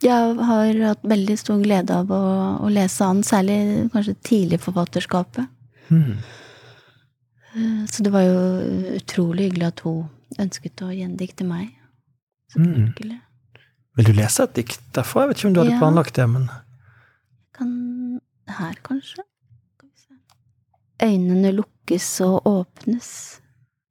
[0.04, 2.22] Jeg har hatt veldig stor glede av å,
[2.64, 5.50] å lese han, særlig kanskje tidlig forfatterskapet.
[5.92, 6.22] Mm.
[7.90, 8.38] Så det var jo
[8.96, 10.06] utrolig hyggelig at hun
[10.40, 11.74] ønsket å gjendikte meg.
[12.56, 12.94] Mm.
[13.98, 15.26] Vil du lese et dikt derfra?
[15.26, 15.82] Jeg vet ikke om du hadde Ja.
[15.82, 16.48] planlagt det, men
[17.54, 19.26] Kan Her, kanskje?
[21.04, 23.40] Øynene lukkes og åpnes.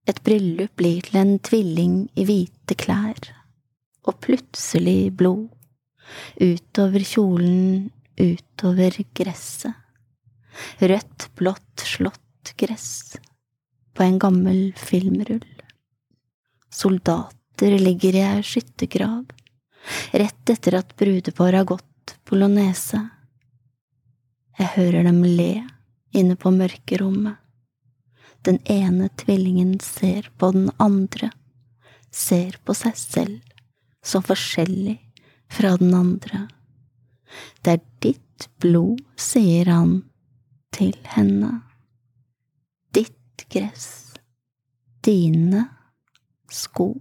[0.07, 3.31] Et bryllup blir til en tvilling i hvite klær.
[4.07, 5.49] Og plutselig blod.
[6.37, 9.75] Utover kjolen, utover gresset.
[10.79, 13.17] Rødt, blått, slått gress.
[13.95, 15.63] På en gammel filmrull.
[16.71, 19.27] Soldater ligger i ei skyttergrav.
[20.13, 23.01] Rett etter at brudeparet har gått polonese.
[24.59, 25.53] Jeg hører dem le
[26.17, 27.37] inne på mørkerommet.
[28.47, 31.31] Den ene tvillingen ser på den andre,
[32.11, 33.55] ser på seg selv
[34.05, 34.97] som forskjellig
[35.53, 36.47] fra den andre.
[37.63, 40.03] Det er ditt blod, sier han
[40.75, 41.61] til henne.
[42.95, 44.15] Ditt gress,
[45.05, 45.67] dine
[46.53, 46.93] sko.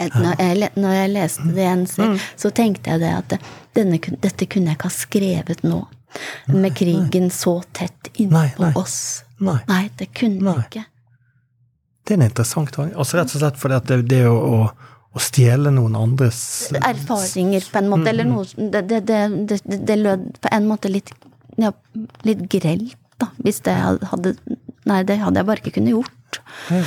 [0.00, 2.06] Når jeg, når jeg leste det igjen, så,
[2.40, 3.34] så tenkte jeg det at
[3.76, 5.82] denne, dette kunne jeg ikke ha skrevet nå.
[6.50, 8.96] Med krigen så tett innpå oss.
[9.68, 10.84] Nei, det kunne jeg ikke.
[12.10, 12.96] Det er en interessant tanke.
[12.98, 14.64] Altså rett og slett fordi at det, det å, å,
[15.14, 16.40] å stjele noen andres
[16.74, 18.42] Erfaringer, på en måte, eller noe
[18.74, 19.20] det, det,
[19.86, 21.12] det, lød på en måte litt,
[21.60, 21.70] ja,
[22.26, 23.76] litt grelt, da, hvis det
[24.10, 24.34] hadde
[24.90, 26.38] Nei, det hadde jeg bare ikke kunnet gjort.
[26.72, 26.80] Ja.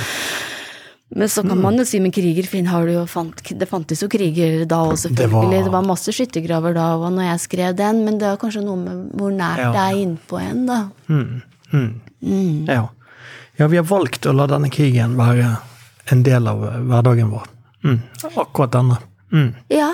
[1.14, 4.08] Men så kan man jo si med krigerfinn har du jo fant, Det fantes jo
[4.10, 5.22] kriger da òg, selvfølgelig.
[5.22, 8.36] Det var- Det var, masse skyttergraver da òg når jeg skrev den, men det er
[8.36, 9.70] kanskje noe med hvor nært Ja.
[9.72, 10.80] det er innpå en, da.
[11.08, 12.66] Mm, mm, Mm.
[12.66, 12.88] ja.
[13.56, 15.56] Ja, vi har valgt å la denne krigen være
[16.12, 17.46] en del av hverdagen vår.
[17.84, 18.00] Mm.
[18.34, 18.98] Akkurat denne.
[19.32, 19.52] Mm.
[19.72, 19.92] Ja.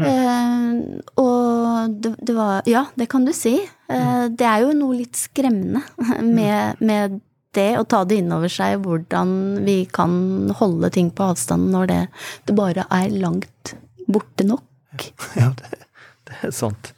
[0.00, 0.76] Eh,
[1.20, 3.58] og det, det var Ja, det kan du si.
[3.90, 5.82] Eh, det er jo noe litt skremmende
[6.36, 7.20] med, med
[7.56, 11.90] det å ta det inn over seg, hvordan vi kan holde ting på avstand når
[11.90, 12.00] det,
[12.46, 13.74] det bare er langt
[14.06, 14.66] borte nok.
[15.38, 15.84] Ja, det,
[16.28, 16.92] det er sant.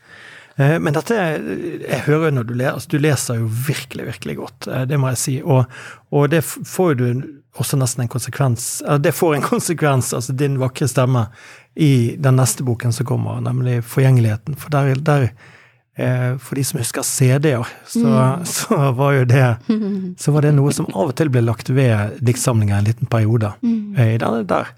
[0.57, 4.37] Eh, Men dette Jeg hører jo når du leser, altså du leser jo virkelig, virkelig
[4.37, 4.67] godt.
[4.69, 5.39] eh, Det må jeg si.
[5.45, 5.65] Og,
[6.11, 7.23] og det får jo du
[7.61, 11.27] også nesten en konsekvens Det får en konsekvens, altså din vakre stemme,
[11.77, 14.57] i den neste boken som kommer, nemlig 'Forgjengeligheten'.
[14.61, 15.23] For der, der
[15.97, 19.57] eh, for de som husker CD-er, så, så var jo det
[20.21, 23.53] Så var det noe som av og til ble lagt ved diktsamlinger en liten periode.
[23.63, 23.97] Mm.
[23.97, 24.69] i denne der.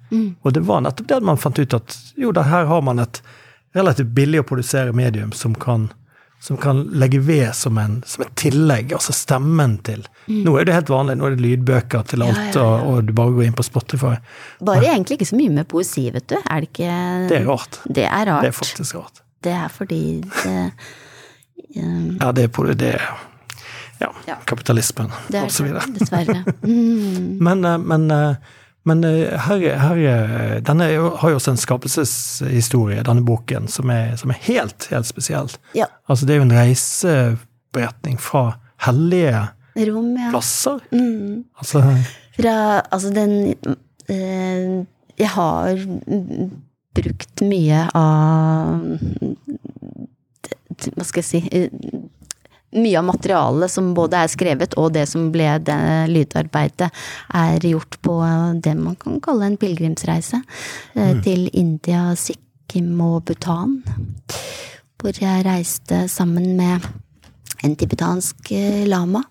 [0.44, 2.98] Og det var nettopp det at man fant ut at jo da, her har man
[2.98, 3.22] et
[3.74, 5.90] relativt billig å produsere medium som kan
[6.44, 10.74] som kan legge ved som, en, som et tillegg, altså stemmen til Nå er det
[10.76, 12.64] helt vanlig, nå er det lydbøker til alt, Ja, ja, ja.
[12.82, 14.18] Og, og du bare går inn på Spotify.
[14.64, 16.36] Bare egentlig ikke så mye med poesi, vet du.
[16.42, 16.98] Er det ikke
[17.30, 17.78] Det er rart.
[17.88, 18.44] Det er rart.
[18.44, 19.22] Det er faktisk rart.
[19.44, 20.58] Det er fordi det
[21.80, 22.92] um, Ja, det er på det
[24.26, 25.88] ja, kapitalismen og så er videre.
[25.96, 26.38] dessverre.
[26.60, 27.38] Mm.
[27.48, 28.52] Men, eh, men, eh,
[28.85, 34.32] men eh, her, her Denne har jo også en skapelseshistorie, denne boken, som er, som
[34.35, 35.51] er helt, helt spesiell.
[35.76, 35.89] Ja.
[36.09, 38.47] Altså, det er jo en reiseberetning fra
[38.85, 40.30] hellige Rom, ja.
[40.30, 40.78] plasser.
[40.93, 41.45] Mm.
[41.59, 41.82] Altså,
[42.37, 43.55] Fra Altså, den
[44.09, 44.87] eh,
[45.18, 45.78] Jeg har
[46.95, 48.82] brukt mye av
[50.95, 51.70] Hva skal jeg si eh,
[52.74, 55.78] Mye av materialet som både er skrevet og det som ble det
[56.10, 56.90] lydarbeidet,
[57.34, 58.16] er gjort på
[58.64, 60.42] det man kan kalle en pilegrimsreise.
[60.94, 61.22] mm.
[61.22, 63.82] Til India, Sikkim og Bhutan.
[64.98, 66.86] Hvor jeg reiste sammen med
[67.64, 69.22] en tibetansk eh, lama.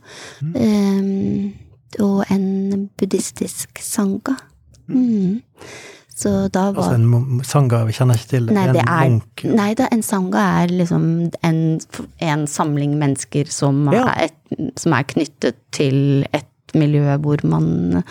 [0.55, 1.51] eh,
[1.99, 4.35] og en buddhistisk sangha.
[4.87, 5.41] Mm.
[6.15, 8.49] Så da var altså en sanga, vi kjenner ikke til.
[8.53, 9.43] Nei, det er, munk.
[9.49, 11.05] nei da, en sanga er liksom
[11.43, 11.61] en,
[12.21, 14.03] en samling mennesker som, Ja.
[14.13, 18.03] er et, som er knyttet til et miljø hvor man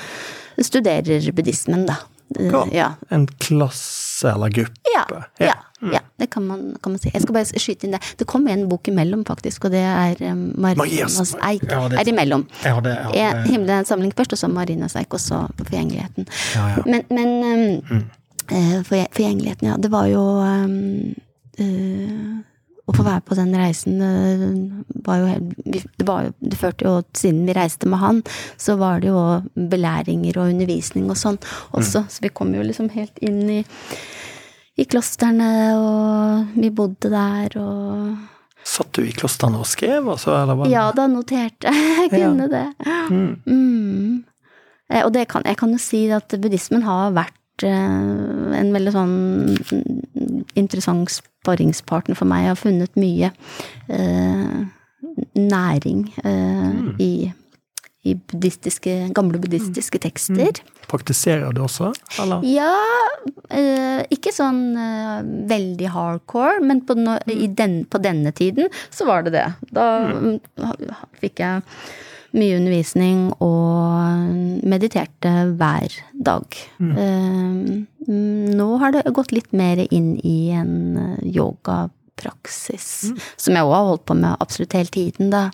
[0.61, 2.01] studerer buddhismen, da.
[2.41, 2.65] Ja.
[2.73, 2.89] Ja.
[3.13, 4.81] En klasse eller gruppe.
[4.95, 5.05] Ja,
[5.41, 5.55] ja,
[5.93, 7.11] ja, det kan man, kan man si.
[7.15, 8.01] Jeg skal bare skyte inn det.
[8.19, 11.63] Det kom en bok imellom, faktisk, og det er um, Marinas eik.
[11.71, 12.47] ja, det- er imellom.
[12.65, 15.21] Ja, det, ja, En, det- himmelen er en samling først, og så Marinas eik, og
[15.21, 16.27] så Forgjengeligheten.
[16.55, 16.77] ja, ja.
[16.87, 17.29] Men, men
[17.91, 18.85] um, mm.
[18.85, 19.77] forgje- Forgjengeligheten, ja.
[19.77, 21.15] Det var jo um,
[21.59, 22.43] eh,
[22.83, 24.41] Å få være på den reisen eh,
[25.07, 28.23] var jo helt det, var det førte jo Siden vi reiste med han,
[28.59, 29.21] så var det jo
[29.55, 31.39] belæringer og undervisning og sånn
[31.79, 32.03] også.
[32.11, 33.61] Så vi kom jo liksom helt inn i,
[34.83, 38.29] i klostrene, og vi bodde der og
[38.63, 40.37] Satt du i klostrene og skrev, altså?
[40.39, 42.11] Eller Ja, da noterte jeg.
[42.13, 42.67] kunne kunne det.
[43.11, 43.33] Mm.
[43.47, 44.25] Mm.
[44.87, 49.13] Eh, Og det kan, jeg kan jo si at buddhismen har vært en veldig sånn
[49.53, 52.47] mm, interessant sparringspartner for meg.
[52.47, 53.31] Jeg har funnet mye
[53.93, 54.59] eh,
[55.39, 57.13] næring eh, i,
[58.09, 60.63] i buddhistiske, gamle buddhistiske tekster.
[60.91, 61.93] Praktiserer du også,
[62.23, 62.47] eller?
[62.49, 62.73] Ja,
[63.51, 65.19] eh, ikke sånn eh,
[65.53, 69.49] veldig hardcore, men på, no, i den, på denne tiden så var det det.
[69.75, 70.41] Da mm,
[71.23, 71.63] fikk jeg
[72.37, 76.59] mye undervisning og mediterte hver dag.
[76.81, 77.51] Eh,
[78.09, 83.23] mm, nå har det gått litt mer inn i en yogapraksis, mm.
[83.37, 85.49] som jeg òg har holdt på med absolutt hele tiden, da.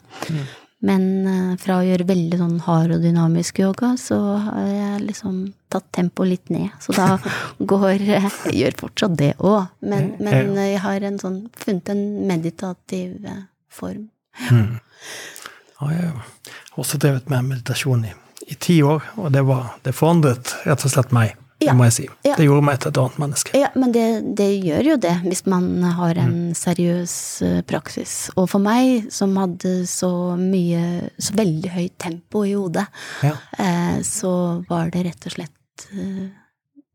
[0.79, 5.41] Men eh, fra å gjøre veldig sånn hard og dynamisk yoga, så har jeg liksom
[5.73, 6.71] tatt tempoet litt ned.
[6.83, 7.17] Så da
[7.73, 12.05] går Jeg gjør fortsatt det òg, men, men eh, jeg har en sånn, funnet en
[12.31, 13.43] meditativ eh,
[13.75, 14.07] form.
[14.39, 16.13] Ja, ja.
[16.15, 18.15] har også drevet med meditasjon i,
[18.49, 21.73] i ti år, og det, var, det forandret rett og slett meg, Ja.
[21.73, 22.05] det må jeg si.
[22.23, 22.37] Ja.
[22.39, 23.59] Det gjorde meg til et annet menneske.
[23.59, 24.05] Ja, men det,
[24.39, 25.65] det gjør jo det, hvis man
[25.99, 28.13] har en seriøs eh, praksis.
[28.39, 32.87] Og for meg, som hadde så mye, så veldig høyt tempo i hodet,
[33.27, 33.35] Ja.
[33.59, 34.31] eh, så
[34.71, 36.29] var det rett og slett eh,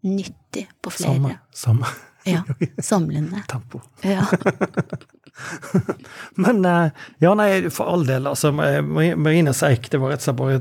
[0.08, 1.12] nyttig på flere.
[1.20, 2.40] Samme, samme Ja,
[2.80, 3.44] samlende.
[3.52, 3.82] tempo.
[4.08, 4.24] Ja.
[6.44, 8.28] Men eh, ja, nei, for all del.
[8.30, 10.58] altså Mari- Marina Seik, det var rett og slett bare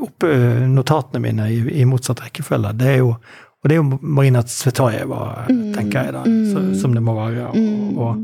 [0.00, 2.72] opp oppe eh, notatene mine i, i motsatt rekkefølge.
[2.80, 3.14] Det er jo
[3.64, 5.18] og det er jo Marina Tsvetajeva,
[5.48, 6.22] tenker jeg, da,
[6.52, 7.46] så, som det må være.
[7.56, 8.18] Og, og,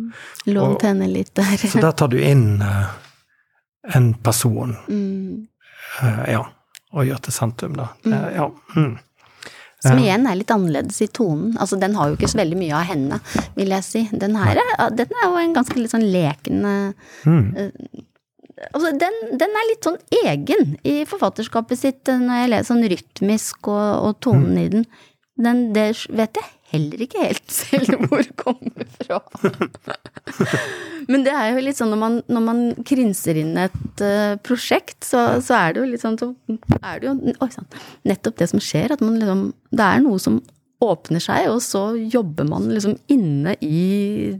[0.52, 1.54] Lånt henne litt der.
[1.56, 2.90] så der tar du inn eh,
[3.96, 5.46] en person, Mm.
[6.04, 6.42] eh, ja,
[6.92, 7.86] og gjør til sentrum, da.
[8.04, 8.50] Eh, ja.
[8.76, 8.98] Mm.
[9.80, 11.54] Som igjen er litt annerledes i tonen.
[11.56, 13.20] Altså, den har jo ikke så veldig mye av henne,
[13.56, 14.02] vil jeg si.
[14.12, 16.76] Den her er, den er jo en ganske litt sånn lekende
[17.24, 17.52] Mm.
[18.74, 22.88] Altså, den, den er litt sånn egen i forfatterskapet sitt, eh, når jeg leser sånn
[22.92, 24.84] rytmisk og, og tonen i den.
[25.40, 25.62] den.
[25.72, 29.20] Det vet jeg heller ikke helt selv hvor det kommer fra.
[31.10, 35.00] Men det er jo litt sånn når man, når man krinser inn et uh, prosjekt,
[35.06, 36.30] så, så er det jo litt sånn så
[36.80, 37.68] er det jo oi, sånn,
[38.08, 40.40] nettopp det som skjer, at man liksom Det er noe som
[40.80, 44.32] åpner seg, og så jobber man liksom inne i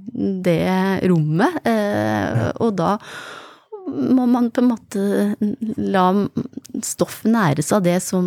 [0.47, 0.65] det
[1.11, 2.95] rommet, uh, og da
[3.91, 5.05] må man på en måte
[5.77, 6.07] la
[6.87, 8.27] stoff næres av det som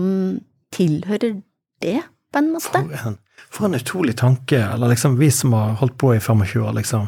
[0.73, 1.39] tilhører
[1.83, 1.99] det,
[2.33, 2.69] på en måte.
[2.69, 3.17] For en,
[3.53, 4.59] for en utrolig tanke.
[4.73, 7.07] Eller liksom vi som har holdt på i 25 år, liksom.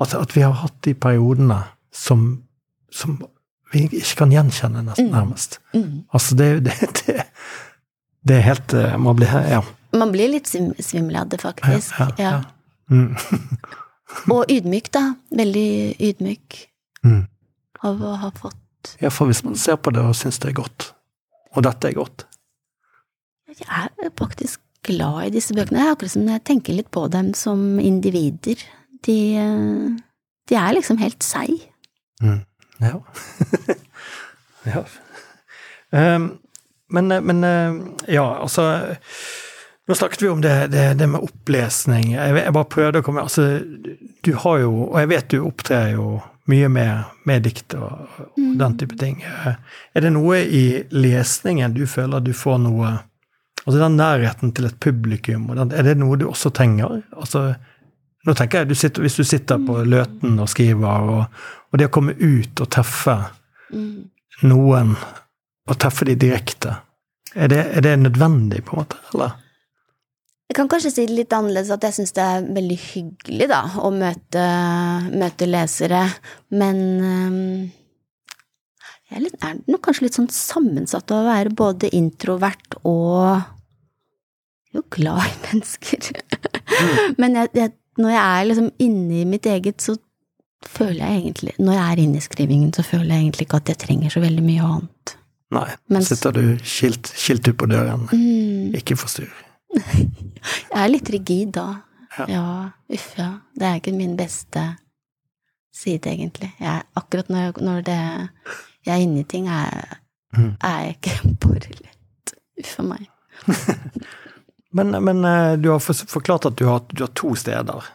[0.00, 1.60] At, at vi har hatt de periodene
[1.94, 2.42] som,
[2.92, 3.20] som
[3.72, 5.60] vi ikke kan gjenkjenne, nesten, nærmest.
[5.74, 6.02] Mm.
[6.14, 6.74] Altså, det, det,
[7.06, 7.22] det,
[8.26, 9.62] det er helt eh, Man blir Ja.
[9.94, 11.94] Man blir litt svim svimmel av det, faktisk.
[12.00, 12.42] Ja, ja, ja.
[12.90, 13.14] Mm.
[14.34, 15.04] Og ydmyk, da.
[15.30, 15.68] Veldig
[16.02, 16.62] ydmyk
[17.04, 17.26] Mm.
[17.84, 20.54] av å ha fått Ja, for hvis man ser på det og syns det er
[20.56, 20.86] godt,
[21.52, 22.24] og dette er godt
[23.52, 25.80] Jeg er faktisk glad i disse bøkene.
[25.80, 28.60] Det er akkurat som jeg tenker litt på dem som individer.
[29.04, 29.94] De, eh,
[30.50, 31.54] de er liksom helt seg.
[32.22, 32.42] mm.
[32.82, 32.98] Ja.
[34.66, 34.80] ja.
[35.94, 36.38] Um,
[36.90, 37.76] men, men eh,
[38.16, 38.64] ja, altså
[39.86, 42.14] Nå snakket vi om det, det, det med opplesning.
[42.14, 43.60] Jeg, jeg bare prøvde å komme Altså,
[44.24, 46.06] du har jo, og jeg vet du opptrer jo
[46.48, 49.20] mye med, med dikt og, og den type ting.
[49.22, 49.54] Eh,
[49.94, 52.94] Er det noe i lesningen du føler du får noe
[53.64, 57.00] Altså den nærheten til et publikum, er det noe du også trenger?
[57.16, 57.54] Altså,
[58.24, 61.24] nå tenker jeg, du sitter, Hvis du sitter på Løten og skriver, og,
[61.72, 63.18] og det å komme ut og treffe
[63.74, 64.10] Mm.
[64.44, 64.90] noen,
[65.66, 66.76] og treffe de direkte,
[67.34, 68.98] er det, er det nødvendig, på en måte?
[69.14, 69.32] Eller?
[70.50, 73.62] Jeg kan kanskje si det litt annerledes, at jeg syns det er veldig hyggelig, da,
[73.80, 74.44] å møte,
[75.16, 76.04] møte lesere,
[76.54, 77.40] men um
[79.14, 83.44] jeg er, litt, er nok kanskje litt sånn sammensatt av å være både introvert og
[84.74, 86.10] jo glad i mennesker.
[87.20, 89.96] men jeg, jeg, når jeg er liksom inne i mitt eget, så
[90.64, 93.68] føler jeg egentlig Når jeg er inne i skrivingen, så føler jeg egentlig ikke at
[93.68, 95.16] jeg trenger så veldig mye annet.
[95.54, 95.66] Nei.
[95.92, 98.06] Mens- Sitter du skilt, skilt ut på døren?
[98.12, 98.74] Mm.
[98.74, 99.32] Ikke forstyrr.
[99.74, 101.66] Jeg er litt rigid da.
[102.18, 102.24] Ja.
[102.30, 102.46] Ja,
[102.94, 103.28] uff ja.
[103.58, 104.62] Det er ikke min beste
[105.74, 106.52] side, egentlig.
[106.60, 107.98] Jeg, akkurat når, når det,
[108.86, 109.98] jeg er inne i ting, er,
[110.36, 110.52] mm.
[110.62, 112.34] er jeg ikke bare lett.
[112.62, 113.08] Uff a meg.
[114.74, 117.86] Men, men eh, du har forklart at du har, du har to steder.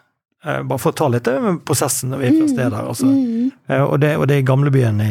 [0.45, 2.87] Eh, Bare for å ta litt eh, prosessen når vi først er der.
[2.93, 3.09] Altså.
[3.11, 3.49] Mm.
[3.83, 5.01] Og, det, og det er gamlebyen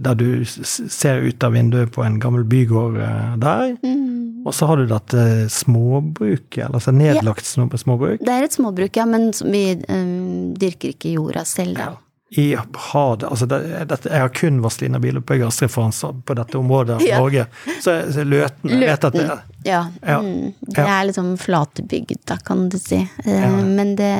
[0.00, 2.96] der du ser ut av vinduet på en gammel bygård
[3.44, 3.74] der.
[3.84, 4.46] Mm.
[4.48, 7.66] Og så har du dette småbruket, eller altså nedlagt ja.
[7.76, 8.22] småbruk.
[8.24, 11.90] Det er et småbruk, ja, men vi um, dyrker ikke jorda selv, da.
[12.38, 13.58] I Hadet altså det,
[13.90, 17.18] dette, Jeg har kun Vazelina Bilopphøggers referanser på dette området av Ja.
[17.18, 17.46] Norge.
[17.82, 19.26] Så, så Løten jeg vet at det,
[19.66, 19.80] Ja.
[20.06, 20.18] Ja.
[20.22, 20.52] Mm.
[20.62, 23.00] Det er liksom flatbygd, da, kan du si.
[23.24, 23.50] Eh, Ja.
[23.66, 24.12] Men det,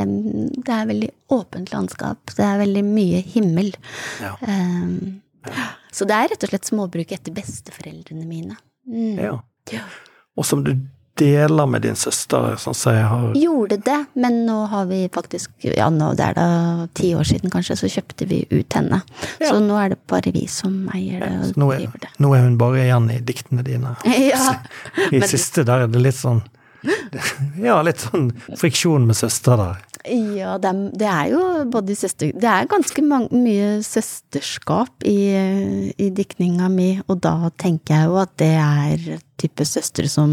[0.66, 2.34] det er veldig åpent landskap.
[2.34, 3.70] Det er veldig mye himmel.
[4.20, 4.34] Ja.
[4.42, 5.20] Um,
[5.94, 8.58] så det er rett og slett småbruk etter besteforeldrene mine.
[8.90, 9.18] Mm.
[9.22, 9.36] ja.
[9.70, 9.86] Ja.
[10.38, 10.74] Og som du
[11.20, 15.66] deler med din søster, sånn som jeg har Gjorde det, men nå har vi faktisk
[15.68, 16.46] Ja, nå det er da
[16.96, 19.02] ti år siden kanskje, så kjøpte vi ut henne.
[19.40, 19.50] Ja.
[19.52, 22.12] Så nå er det bare vi som eier det så nå, er, det.
[22.22, 23.94] nå er hun bare igjen i diktene dine.
[24.30, 24.56] Ja.
[25.10, 26.42] I men- siste der er det litt sånn
[27.68, 29.80] Ja, litt sånn friksjon med søster der.
[30.08, 32.30] Ja, det er, det er jo både søster...
[32.32, 35.18] Det er ganske mange, mye søsterskap i,
[36.00, 39.10] i diktninga mi, og da tenker jeg jo at det er
[39.40, 40.32] type søstre som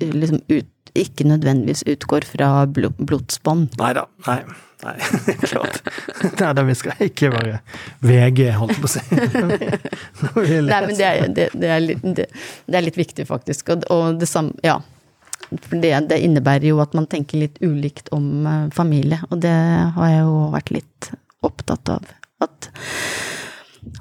[0.00, 3.76] liksom ut, ikke nødvendigvis utgår fra blo, blodsbånd.
[3.80, 4.06] Nei da.
[4.26, 4.40] Nei.
[4.84, 4.92] Nei,
[5.40, 5.78] klart.
[6.36, 7.60] Nei, da vi skal ikke være
[8.04, 9.00] VG, holdt på å si.
[10.68, 12.26] Nei, men det er, det, det er, litt, det,
[12.68, 13.72] det er litt viktig, faktisk.
[13.72, 14.80] Og, og det samme Ja.
[15.46, 19.52] For det, det innebærer jo at man tenker litt ulikt om eh, familie, og det
[19.94, 21.10] har jeg jo vært litt
[21.46, 22.08] opptatt av.
[22.42, 22.66] At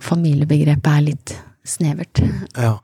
[0.02, 1.36] familiebegrepet er litt
[1.66, 2.24] snevert.
[2.58, 2.80] Ja.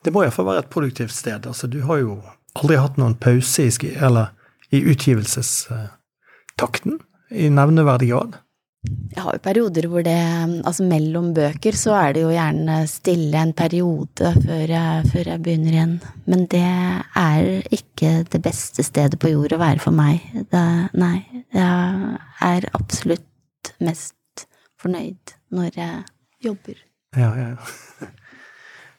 [0.00, 1.44] Det må iallfall være et produktivt sted.
[1.50, 2.16] Altså, du har jo
[2.54, 4.26] aldri hatt noen pause i, eller,
[4.70, 6.98] i utgivelsestakten
[7.30, 8.38] i nevneverdig grad.
[8.88, 10.20] Jeg har jo perioder hvor det
[10.62, 15.42] Altså mellom bøker så er det jo gjerne stille en periode før jeg, før jeg
[15.42, 15.96] begynner igjen.
[16.30, 16.62] Men det
[17.18, 20.22] er ikke det beste stedet på jord å være for meg.
[20.52, 21.42] Det, nei.
[21.54, 22.18] Jeg
[22.48, 24.46] er absolutt mest
[24.78, 25.94] fornøyd når jeg
[26.48, 26.78] jobber.
[27.18, 27.52] Ja, ja.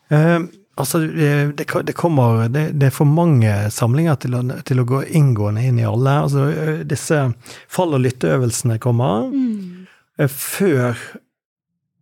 [0.10, 0.41] Eh,
[0.80, 5.03] altså, det, det kommer det, det er for mange samlinger til å, til å gå
[5.19, 6.15] inngående inn i alle.
[6.25, 7.21] Altså, eh, disse
[7.67, 10.30] fall- og lytteøvelsene kommer mm.
[10.32, 10.97] før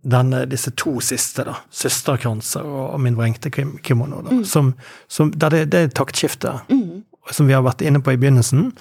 [0.07, 4.73] denne, disse to siste, da, 'Søsterkranser' og 'Min vrengte kimono', da, som,
[5.07, 6.53] som, der det, det er taktskifte,
[7.31, 8.71] som vi har vært inne på i begynnelsen.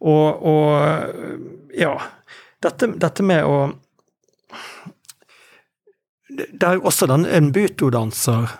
[0.00, 1.94] Og, og ja,
[2.64, 3.72] dette, dette med å
[6.34, 8.50] det er jo også den, en butodanser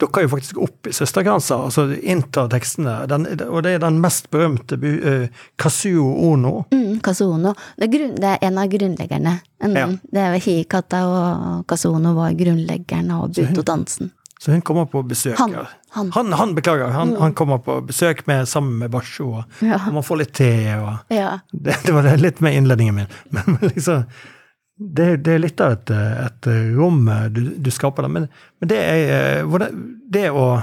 [0.00, 4.26] dukker jo faktisk opp i Søsterkranser, altså inntar tekstene, den, og det er den mest
[4.30, 5.28] berømte bu, eh,
[5.60, 6.64] Kazuo Ono.
[6.74, 7.54] Mm, Kazuno.
[7.78, 9.36] Det er, grunn, det er en av grunnleggerne.
[9.62, 9.86] En, Ja.
[10.12, 14.10] Det er Hikata og Kazuno var grunnleggerne av butodansen.
[14.40, 15.54] Så hun kommer på besøk Han.
[15.94, 16.10] Han.
[16.12, 16.90] Han, han beklager.
[16.92, 17.20] Han, Mm.
[17.20, 19.78] han kommer på besøk med, sammen med Basho, og, Ja.
[19.92, 20.50] man får litt te.
[20.76, 21.38] og Ja.
[21.52, 23.06] Det, det var litt med innledningen min.
[23.30, 24.04] Men liksom
[24.78, 26.46] det, det er litt av et, et
[26.76, 28.08] rom du, du skaper der.
[28.10, 28.28] Men,
[28.60, 30.62] men det er eh, hvordan- Det å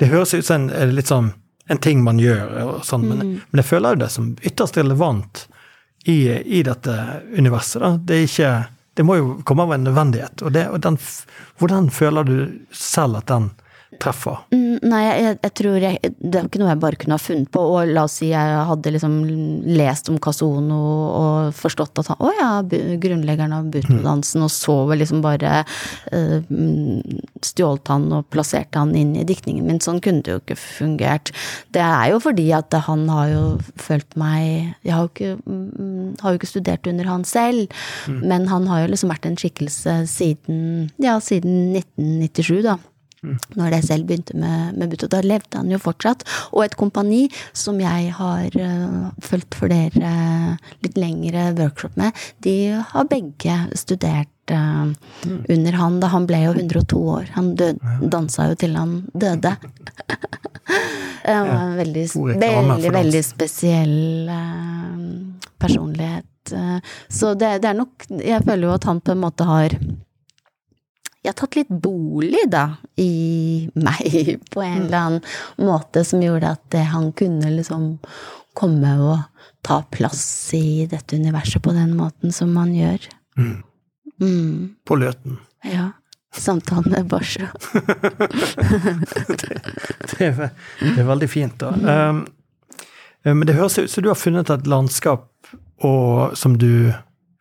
[0.00, 1.32] Det høres ut som en, eh, litt sånn
[1.70, 3.40] en ting man gjør, sånn, men, Mm.
[3.52, 5.46] men jeg føler jo det som ytterst relevant
[6.06, 6.16] i,
[6.58, 7.80] i dette universet.
[7.80, 7.90] Da.
[7.96, 8.66] Det ikke
[8.96, 10.42] Det må jo komme av en nødvendighet.
[10.42, 10.96] Og, det, og den,
[11.60, 13.50] hvordan føler du selv at den
[13.98, 14.38] treffer?
[14.54, 17.50] Mm, Nei, jeg, jeg tror jeg, det er ikke noe jeg bare kunne ha funnet
[17.52, 17.62] på.
[17.74, 19.16] Og la oss si jeg hadde liksom
[19.66, 20.80] lest om Kazono
[21.20, 22.50] og forstått at han Å ja,
[23.02, 25.62] grunnleggeren av Buto-dansen, og så liksom bare
[26.12, 29.82] mm, stjålet han og plasserte han inn i diktningen min.
[29.82, 31.34] Sånn kunne det jo ikke fungert.
[31.74, 33.44] Det er jo fordi at han har jo
[33.80, 37.74] følt meg Jeg har jo ikke, mm, har jo ikke studert under han selv,
[38.08, 42.78] men han har jo liksom vært en skikkelse siden Ja, siden 1997, da
[43.22, 45.08] når jeg selv begynte med, med Butto.
[45.10, 46.24] Da levde han jo fortsatt.
[46.54, 50.12] Og et kompani som jeg har uh, fulgt flere
[50.84, 52.56] litt lengre workshop med, de
[52.92, 54.90] har begge studert eh,
[55.52, 57.28] under han da han ble jo 102 år.
[57.36, 57.80] Han død,
[58.12, 59.54] dansa jo til han døde.
[61.20, 62.06] Det var en veldig,
[62.40, 66.26] veldig, veldig spesiell uh, personlighet.
[66.56, 66.78] eh.
[67.08, 69.76] så det, det er nok Jeg føler jo at han på en måte har
[71.20, 75.22] jeg har tatt litt bolig, da, i meg, på en eller annen
[75.60, 77.98] måte, som gjorde at han kunne liksom
[78.56, 79.18] komme og
[79.64, 80.24] ta plass
[80.56, 83.04] i dette universet på den måten som han gjør.
[83.38, 83.58] Mm.
[84.20, 85.38] Mm, På Løten.
[85.64, 85.90] ja.
[86.30, 87.42] Samtalen med Basho.
[90.10, 91.72] Det er, det er veldig fint, da.
[92.12, 92.20] Um,
[93.24, 95.50] men det høres ut som du har funnet et landskap
[95.82, 96.92] og, som du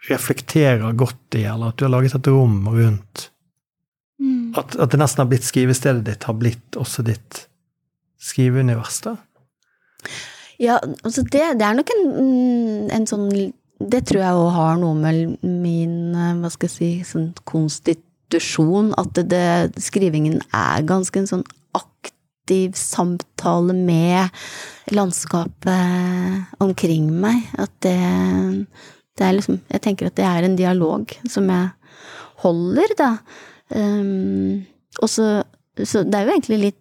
[0.10, 3.29] reflekterer godt i, eller at du har laget et rom rundt.
[4.20, 4.52] Mm.
[4.60, 7.46] At, at det nesten har blitt skrivestedet ditt, har blitt også ditt
[8.20, 9.16] skriveunivers, da.
[10.60, 13.30] Ja, altså det, det er nok en, mm, en sånn
[13.80, 18.92] Det tror jeg òg har noe med min, eh, hva skal jeg si, sånn konstitusjon
[19.00, 21.46] At det, det, skrivingen er ganske en sånn
[21.80, 24.36] aktiv samtale med
[24.92, 27.46] landskapet omkring meg.
[27.62, 27.96] At det,
[29.16, 31.72] det er liksom Jeg tenker at det er en dialog som jeg
[32.44, 33.14] holder, da.
[33.70, 34.66] Um,
[35.02, 35.44] og så,
[35.78, 36.80] så det er jo egentlig litt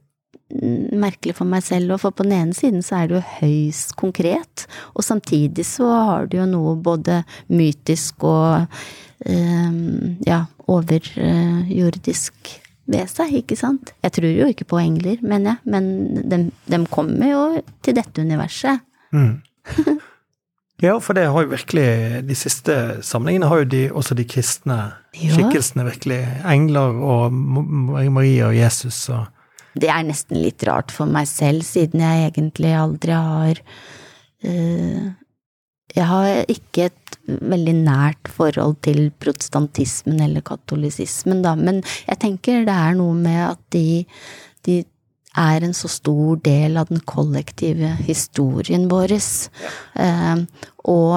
[0.48, 4.64] merkelig for meg selv, for på den ene siden så er det jo høyst konkret,
[4.96, 7.20] og samtidig så har du jo noe både
[7.52, 8.64] mytisk og
[9.28, 12.54] um, ja, overjordisk
[12.88, 13.92] ved seg, ikke sant?
[14.04, 17.42] Jeg tror jo ikke på engler, mener jeg, men de kommer jo
[17.84, 18.80] til dette universet.
[19.12, 19.34] Mm.
[20.82, 21.86] Ja, for det har jo virkelig
[22.28, 24.76] De siste samlingene har jo de, også de kristne
[25.18, 25.32] Ja.
[25.34, 26.20] skikkelsene virkelig.
[26.46, 29.26] Engler og Ma- Maria og Jesus og
[29.78, 33.58] Det er nesten litt rart for meg selv, siden jeg egentlig aldri har
[34.44, 35.08] uh,
[35.96, 42.64] Jeg har ikke et veldig nært forhold til protestantismen eller katolisismen, da, men jeg tenker
[42.68, 44.04] det er noe med at de,
[44.66, 44.84] de
[45.36, 49.14] er en så stor del av den kollektive historien vår.
[49.14, 50.42] Eh,
[50.88, 51.14] og,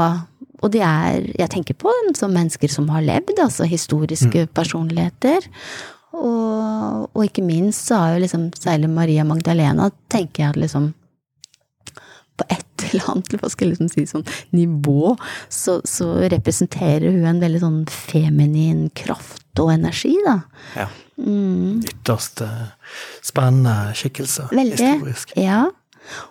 [0.62, 5.47] og de er Jeg tenker på dem som mennesker som har levd, altså historiske personligheter.
[6.12, 10.91] Og, og ikke minst så har jo liksom særlig Maria Magdalena, tenker jeg at liksom
[12.38, 14.26] på et eller annet hva skal jeg liksom si, sånn
[14.56, 15.16] nivå,
[15.50, 20.42] så, så representerer hun en veldig sånn feminin kraft og energi, da.
[20.80, 20.89] ja,
[21.22, 21.84] Mm.
[21.86, 22.42] ytterst
[23.22, 24.48] spennende skikkelse.
[24.50, 24.78] Veldig.
[24.80, 25.34] historisk.
[25.38, 25.68] Ja.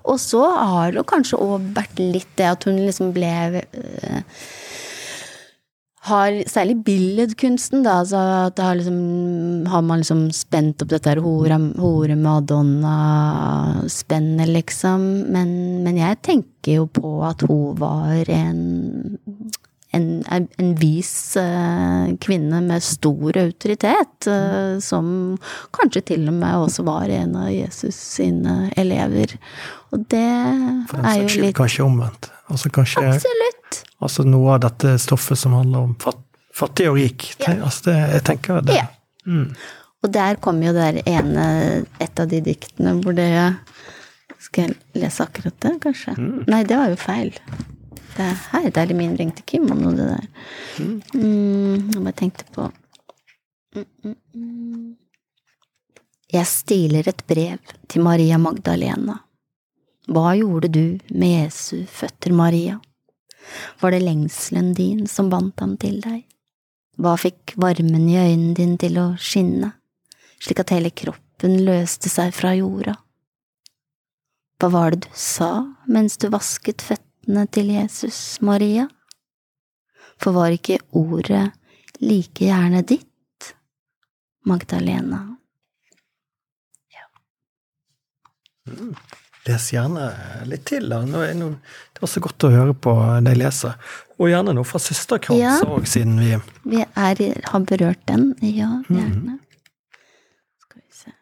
[0.02, 4.22] Og så har det kanskje òg vært litt det at hun liksom ble øh,
[6.08, 9.00] har særlig billedkunsten, da, altså at har liksom
[9.68, 15.28] Har man liksom spent opp dette her hore, hore Madonna-spennet, liksom.
[15.34, 18.60] Men, men jeg tenker jo på at hun var en
[19.92, 25.38] en, en vis eh, kvinne med stor autoritet, eh, som
[25.74, 29.34] kanskje til og med også var en av Jesus sine elever.
[29.90, 32.30] Og det er jo litt kanskje omvendt.
[32.50, 33.82] Altså kanskje Absolutt.
[34.02, 36.18] altså noe av dette stoffet som handler om fat,
[36.56, 37.28] fattig og rik.
[37.38, 37.54] Ja.
[37.66, 38.80] Altså det, jeg tenker det.
[38.80, 38.88] Ja.
[39.26, 39.52] Mm.
[40.00, 41.44] Og der kom jo det der ene,
[42.00, 43.28] et av de diktene hvor det
[44.40, 46.14] Skal jeg lese akkurat det, kanskje?
[46.48, 47.34] Nei, det var jo feil.
[48.16, 48.70] Det er, her.
[48.72, 50.24] det er min ringte Kim om noe, det der.
[50.80, 52.64] Mm, jeg bare tenkte på
[53.76, 54.86] mm, mm, mm.
[56.32, 59.18] Jeg stiler et brev til Maria Magdalena.
[60.10, 62.80] Hva gjorde du med Jesu føtter, Maria?
[63.80, 66.24] Var det lengselen din som bandt ham til deg?
[66.98, 69.70] Hva fikk varmen i øynene dine til å skinne,
[70.42, 72.96] slik at hele kroppen løste seg fra jorda.
[74.58, 75.52] Hva var det du sa
[75.86, 78.88] mens du vasket føttene til Jesus, Maria?
[80.20, 81.46] For var ikke ordet
[82.02, 83.54] like gjerne ditt,
[84.42, 85.22] Magdalena?
[86.98, 87.06] Ja.
[88.74, 88.96] Mm.
[89.48, 90.06] Les gjerne
[90.48, 90.90] litt til.
[90.92, 91.00] da.
[91.24, 91.56] er noe,
[91.92, 92.92] det er også godt å høre på
[93.24, 93.76] jeg leser.
[94.20, 95.92] Og gjerne noe fra Søsterkransa òg, ja.
[95.94, 96.34] siden vi
[96.74, 97.22] Vi er,
[97.52, 98.34] har berørt den.
[98.44, 99.38] Ja, gjerne.
[99.38, 99.38] Mm.
[100.66, 101.14] Skal vi se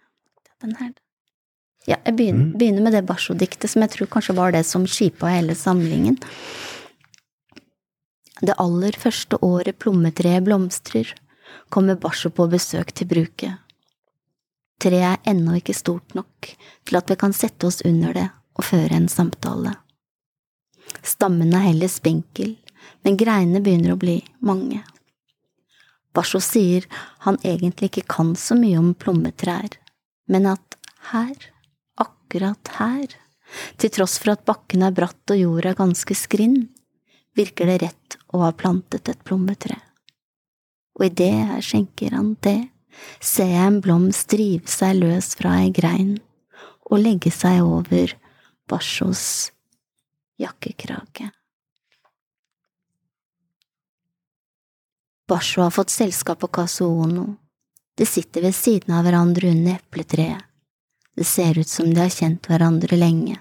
[0.64, 0.96] Den her.
[1.88, 2.56] Ja, jeg begynner, mm.
[2.58, 6.18] begynner med det Basho-diktet, som jeg tror kanskje var det som skipa hele samlingen.
[8.42, 11.14] Det aller første året plommetreet blomstrer,
[11.70, 13.56] kommer Basho på besøk til bruket.
[14.78, 16.52] Treet er ennå ikke stort nok
[16.86, 19.74] til at vi kan sette oss under det og føre en samtale.
[21.02, 22.54] Stammen er heller spinkel,
[23.02, 24.80] men greinene begynner å bli mange.
[26.14, 26.86] Basho sier
[27.26, 29.76] han egentlig ikke kan så mye om plommetrær,
[30.30, 30.78] men at
[31.12, 31.36] her
[31.98, 33.06] akkurat her,
[33.80, 36.66] til tross for at bakken er bratt og jorda ganske skrinn,
[37.38, 39.78] virker det rett å ha plantet et plommetre.
[40.98, 42.56] Og idet jeg skjenker han te,
[43.20, 46.16] ser jeg en blomst rive seg løs fra ei grein
[46.88, 48.14] og legge seg over
[48.68, 49.50] Bashos
[50.38, 51.30] jakkekrage.
[55.28, 57.26] Basho har fått selskap av Kazuono.
[57.94, 60.44] De sitter ved siden av hverandre under epletreet.
[61.18, 63.36] Det ser ut som de har kjent hverandre lenge.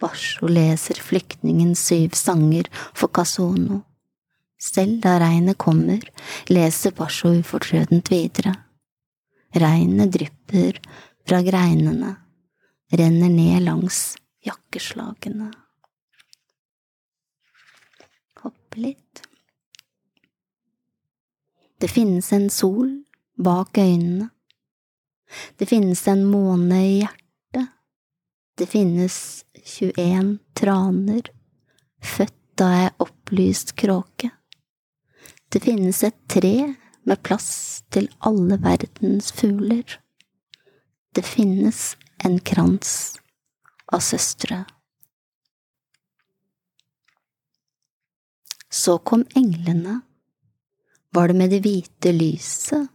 [0.00, 3.82] Basho leser flyktningens syv sanger for Casono.
[4.62, 6.02] Selv da regnet kommer,
[6.52, 8.54] leser Basho ufortrødent videre.
[9.58, 10.78] Regnet drypper
[11.26, 12.14] fra greinene,
[12.94, 14.14] renner ned langs
[14.46, 15.50] jakkeslagene.
[18.44, 19.24] Hoppe litt.
[21.82, 23.00] Det finnes en sol
[23.42, 24.30] bak øynene
[25.56, 27.68] det finnes en måne i hjertet.
[28.58, 29.16] Det finnes
[29.64, 31.30] 21 traner,
[32.02, 34.30] født av ei opplyst kråke.
[35.52, 36.54] Det finnes et tre
[37.04, 39.98] med plass til alle verdens fugler.
[41.12, 41.80] Det finnes
[42.24, 42.94] en krans
[43.92, 44.62] av søstre.
[48.72, 50.00] Så kom englene.
[51.12, 52.88] Var det med det hvite lyset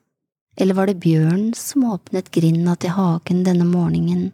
[0.57, 4.31] eller var det bjørnen som åpnet grinda til hagen denne morgenen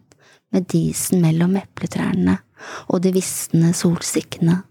[0.54, 2.38] med disen mellom epletrærne
[2.88, 4.62] og de visne solsikkene,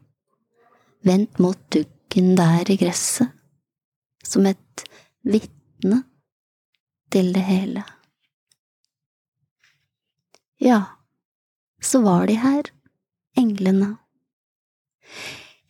[1.05, 3.29] vendt mot duggen der i gresset,
[4.25, 4.85] som et
[5.27, 6.03] vitne
[7.13, 7.83] til det hele?
[10.63, 10.79] Ja,
[11.83, 12.69] så var de her,
[13.37, 13.97] englene.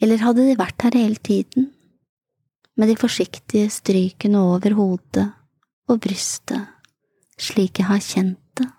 [0.03, 1.71] Eller hadde de vært her hele tiden,
[2.77, 5.27] med de forsiktige strykene over hodet
[5.89, 6.69] og brystet
[7.39, 8.69] slik jeg har kjent det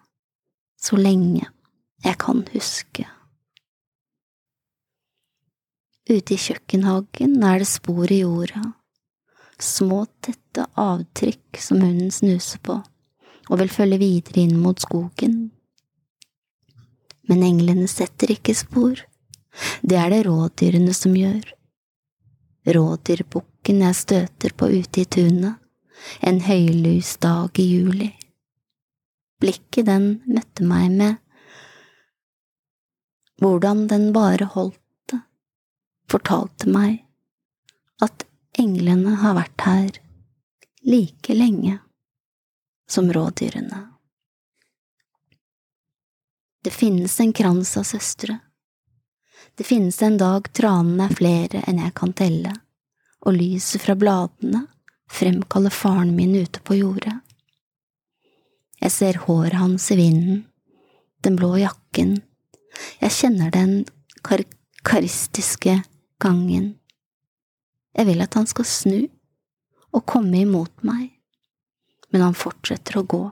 [0.84, 1.46] så lenge
[2.04, 3.06] jeg kan huske.
[6.04, 8.60] Ute i kjøkkenhagen er det spor i jorda,
[9.64, 12.78] små, tette avtrykk som hunden snuser på,
[13.50, 15.50] og vil følge videre inn mot skogen.
[17.28, 19.00] Men englene setter ikke spor,
[19.82, 21.44] det er det rådyrene som gjør.
[22.74, 25.60] Rådyrbukken jeg støter på ute i tunet,
[26.20, 28.10] en høylys dag i juli.
[29.40, 31.20] Blikket den møtte meg med,
[33.42, 34.80] hvordan den bare holdt
[35.12, 35.20] det,
[36.10, 37.03] fortalte meg
[39.24, 39.98] har vært her
[40.84, 41.78] like lenge
[42.90, 43.80] som rådyrene.
[46.64, 48.38] Det finnes en krans av søstre.
[49.54, 52.52] Det finnes en dag tranene er flere enn jeg kan telle,
[53.24, 54.64] og lyset fra bladene
[55.12, 57.18] fremkaller faren min ute på jordet.
[58.80, 60.44] Jeg ser håret hans i vinden,
[61.24, 62.18] den blå jakken,
[63.00, 63.84] jeg kjenner den
[64.24, 64.42] kar
[64.84, 65.78] karistiske
[66.20, 66.74] gangen.
[67.94, 68.98] Jeg vil at han skal snu
[69.94, 71.12] og komme imot meg,
[72.10, 73.22] men han fortsetter å gå.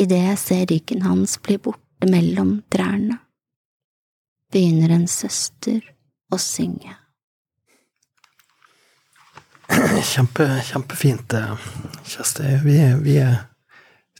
[0.00, 3.18] Idet jeg ser ryggen hans bli borte mellom trærne,
[4.52, 5.80] begynner en søster
[6.32, 6.98] å synge.
[10.12, 11.70] Kjempe, kjempefint, eh,
[12.04, 12.58] Kjersti.
[12.64, 13.16] Vi, vi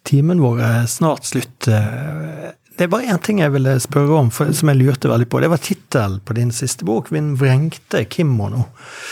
[0.03, 1.69] Timen vår er snart slutt.
[2.77, 5.41] Det var én ting jeg ville spørre om, for, som jeg lurte veldig på.
[5.43, 8.65] Det var tittelen på din siste bok, 'Min vrengte kimono'.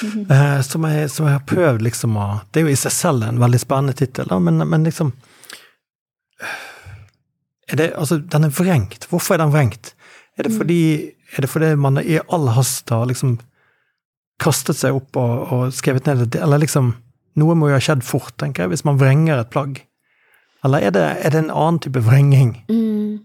[0.03, 0.57] Mm -hmm.
[0.57, 3.23] eh, som, jeg, som, jeg, har prøvd liksom å Det er jo i seg selv
[3.23, 5.13] en veldig spennende tittel, men, men, liksom
[7.73, 9.07] det, Altså, den er vrengt.
[9.11, 9.95] Hvorfor er den vrengt?
[10.39, 10.59] Er det mhm.
[10.59, 13.39] fordi, er det fordi man i all hast har liksom
[14.39, 16.95] kastet seg opp og, og skrevet ned Eller liksom
[17.37, 19.87] Noe må jo ha skjedd fort, tenker jeg, hvis man vrenger et plagg.
[20.65, 22.55] Eller er det, er det en annen type vrenging?
[22.69, 23.21] Mm.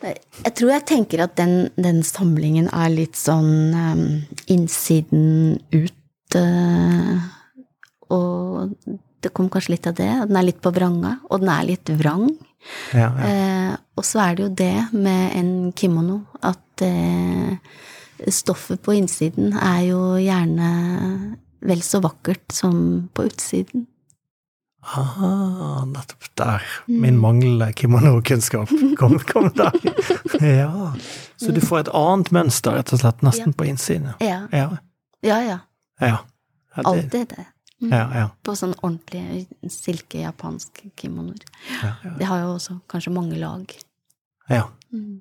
[0.00, 4.04] Jeg tror jeg tenker at den, den samlingen er litt sånn um,
[4.48, 7.18] innsiden ut uh,
[8.08, 8.72] Og
[9.20, 10.08] det kom kanskje litt av det.
[10.30, 12.30] Den er litt på vranga, og den er litt vrang.
[12.96, 13.28] Ja, ja.
[13.28, 17.56] Eh, og så er det jo det med en kimono at eh,
[18.32, 20.70] stoffet på innsiden er jo gjerne
[21.68, 23.84] vel så vakkert som på utsiden.
[24.82, 26.62] Ah, nettopp der.
[26.86, 28.68] Min manglende kimono-kunnskap
[28.98, 29.72] kom, kom der.
[30.40, 30.92] Ja.
[31.36, 33.56] Så du får et annet mønster, rett og slett, nesten Ja.
[33.58, 34.10] på innsiden.
[34.20, 34.68] Ja, Ja.
[35.22, 35.40] ja.
[35.44, 35.58] ja.
[36.00, 36.16] ja.
[36.74, 37.46] Alltid det.
[37.82, 37.92] Mm.
[37.92, 41.40] ja, ja, På sånn ordentlig silke japansk kimonoer.
[41.82, 42.10] ja, ja.
[42.18, 43.72] Det har jo også kanskje mange lag.
[44.48, 44.66] ja.
[44.92, 45.20] Mm.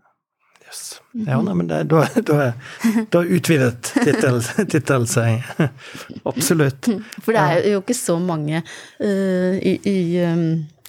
[0.70, 1.02] Yes.
[1.12, 2.52] Ja, nei, men det, da, da,
[3.10, 3.90] da utvidet
[4.70, 5.48] tittel, seg.
[6.30, 6.90] Absolutt.
[7.24, 9.96] For det er jo ikke så mange uh, I, i
[10.30, 10.44] um,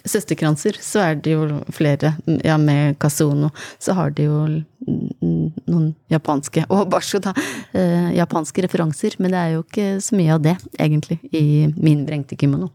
[0.05, 2.15] Søsterkranser så er det jo flere.
[2.45, 3.51] Ja, med Kasono
[3.81, 4.39] så har de jo
[4.81, 7.35] noen japanske Og Basho, da.
[7.73, 9.17] Uh, japanske referanser.
[9.19, 12.69] Men det er jo ikke så mye av det, egentlig, i min vrengte kimono.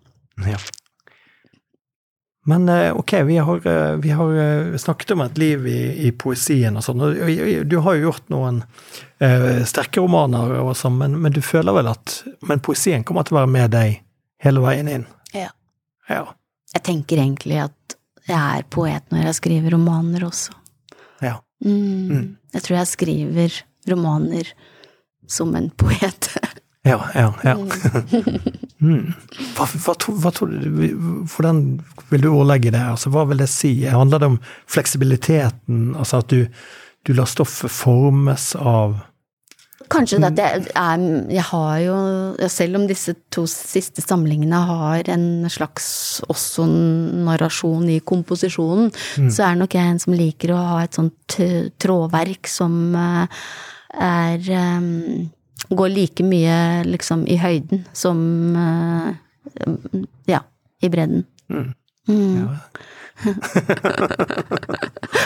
[0.45, 0.57] Ja.
[2.47, 6.11] Men eh, ok, vi har, eh, vi har eh, snakket om et liv i, i
[6.13, 7.01] poesien og sånn.
[7.01, 8.59] og Du har jo gjort noen
[9.17, 13.37] eh, sterke romaner, og sånn, men, men du føler vel at Men poesien kommer til
[13.37, 13.97] å være med deg
[14.45, 15.07] hele veien inn?
[15.33, 15.49] Ja.
[16.09, 16.21] Ja.
[16.75, 20.53] Jeg tenker egentlig at jeg er poet når jeg skriver romaner også.
[21.25, 21.39] ja.
[21.65, 22.35] Mm.
[22.53, 23.55] Jeg tror jeg skriver
[23.89, 24.49] romaner
[25.27, 26.29] som en poet.
[26.85, 27.55] Ja, ja, ja.
[28.79, 29.13] Mm.
[29.55, 30.91] Hva, hva, hva du
[31.31, 31.61] Hvordan
[32.11, 32.81] vil du ordlegge det?
[32.91, 33.71] Altså, hva vil det si?
[33.89, 35.95] Handler det om fleksibiliteten?
[35.97, 36.45] Altså at du,
[37.07, 38.99] du lar stoffet formes av
[39.91, 41.97] Kanskje det at jeg er Jeg har jo
[42.51, 45.87] Selv om disse to siste samlingene har en slags
[46.29, 48.91] også narrasjon i komposisjonen,
[49.29, 51.37] så er nok jeg en som liker å ha et sånt
[51.81, 53.41] trådverk som eh,
[54.05, 54.87] er eh,
[55.69, 58.19] Går like mye liksom i høyden som
[58.55, 59.15] eh,
[60.29, 60.41] Ja,
[60.83, 61.25] i bredden.
[61.49, 61.71] Mm.
[62.07, 62.35] Mm.
[62.37, 62.57] ja,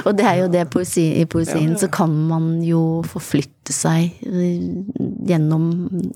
[0.06, 4.14] Og det er jo det poesi, i poesien, Ja, så kan man jo forflytte seg
[4.28, 4.62] eh,
[5.28, 5.66] gjennom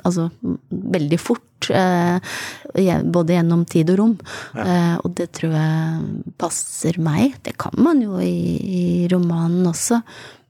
[0.05, 0.29] Altså
[0.69, 1.69] veldig fort.
[1.73, 2.19] eh,
[3.03, 4.15] Både gjennom tid og rom.
[5.03, 7.35] Og det tror jeg passer meg.
[7.45, 10.01] Det kan man jo i, i romanen også,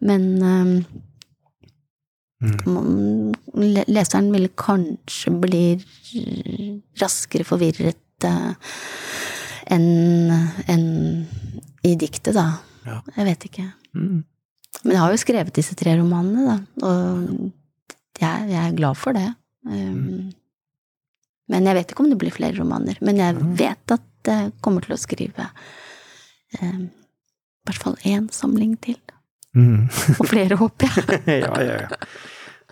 [0.08, 0.86] men
[2.44, 3.32] Mm.
[3.88, 5.64] leseren vil kanskje bli
[7.00, 8.76] raskere forvirret eh,
[9.72, 10.34] enn
[10.68, 10.86] en
[11.84, 12.48] i diktet, da.
[12.88, 13.00] Ja.
[13.18, 13.66] Jeg vet ikke.
[13.96, 14.24] Mm.
[14.84, 17.52] Men jeg har jo skrevet disse tre romanene, da, og
[18.20, 19.30] jeg, jeg er glad for det.
[19.68, 20.32] Um,
[21.52, 22.98] Men jeg vet ikke om det blir flere romaner.
[23.04, 25.50] Men jeg vet at jeg kommer til å skrive
[26.62, 29.00] um, i hvert fall én samling til.
[29.56, 29.90] Mm.
[30.18, 31.20] Og flere, håper jeg.
[31.44, 32.00] ja, ja, ja.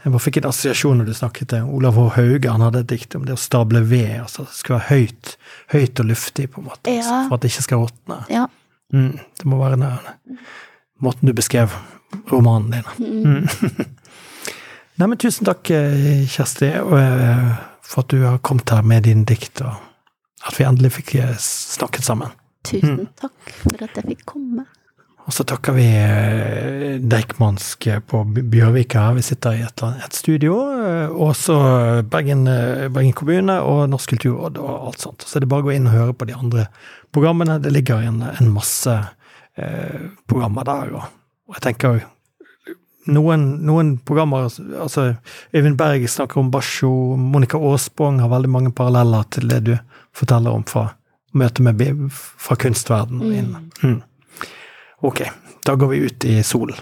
[0.01, 2.05] Jeg bare fikk en assosiasjon når du snakket til Olav H.
[2.15, 2.49] Hauge.
[2.49, 4.15] Han hadde et dikt om det å stable ved.
[4.23, 5.35] altså Det skal være høyt,
[5.75, 7.27] høyt og luftig, på en måte, altså, Ja.
[7.27, 8.17] for at det ikke skal råtne.
[8.33, 8.47] Ja.
[8.93, 10.39] Mm, det må være den
[11.01, 11.71] måten du beskrev
[12.31, 12.89] romanen din.
[12.97, 13.47] Mm.
[14.99, 19.25] Nei, men tusen takk, eh, Kjersti, eh, for at du har kommet her med dine
[19.25, 19.77] dikt, og
[20.49, 22.33] at vi endelig fikk eh, snakket sammen.
[22.67, 24.65] Tusen takk for at jeg fikk komme.
[25.21, 29.03] Og så takker vi eh, Deichmansk på Bjørvika.
[29.15, 30.55] Vi sitter i et, et studio.
[30.81, 31.55] eh, Og så
[32.09, 35.21] Bergen, eh, Bergen kommune og Norsk kulturråd og alt sånt.
[35.27, 36.65] Så det er bare å gå inn og høre på de andre
[37.13, 37.59] programmene.
[37.61, 38.95] Det ligger en, en masse
[39.55, 40.95] eh, programmer der.
[40.97, 41.05] Og,
[41.47, 42.01] og jeg tenker
[43.11, 45.07] noen, noen programmer altså
[45.53, 46.91] Øyvind Berg snakker om Basho.
[47.17, 49.75] Monica Aasbong har veldig mange paralleller til det du
[50.17, 50.89] forteller om fra
[51.37, 53.69] møtet med Biv fra kunstverdenen.
[53.85, 54.01] Mm.
[55.01, 55.21] Ok,
[55.65, 56.77] da går vi ut i solen.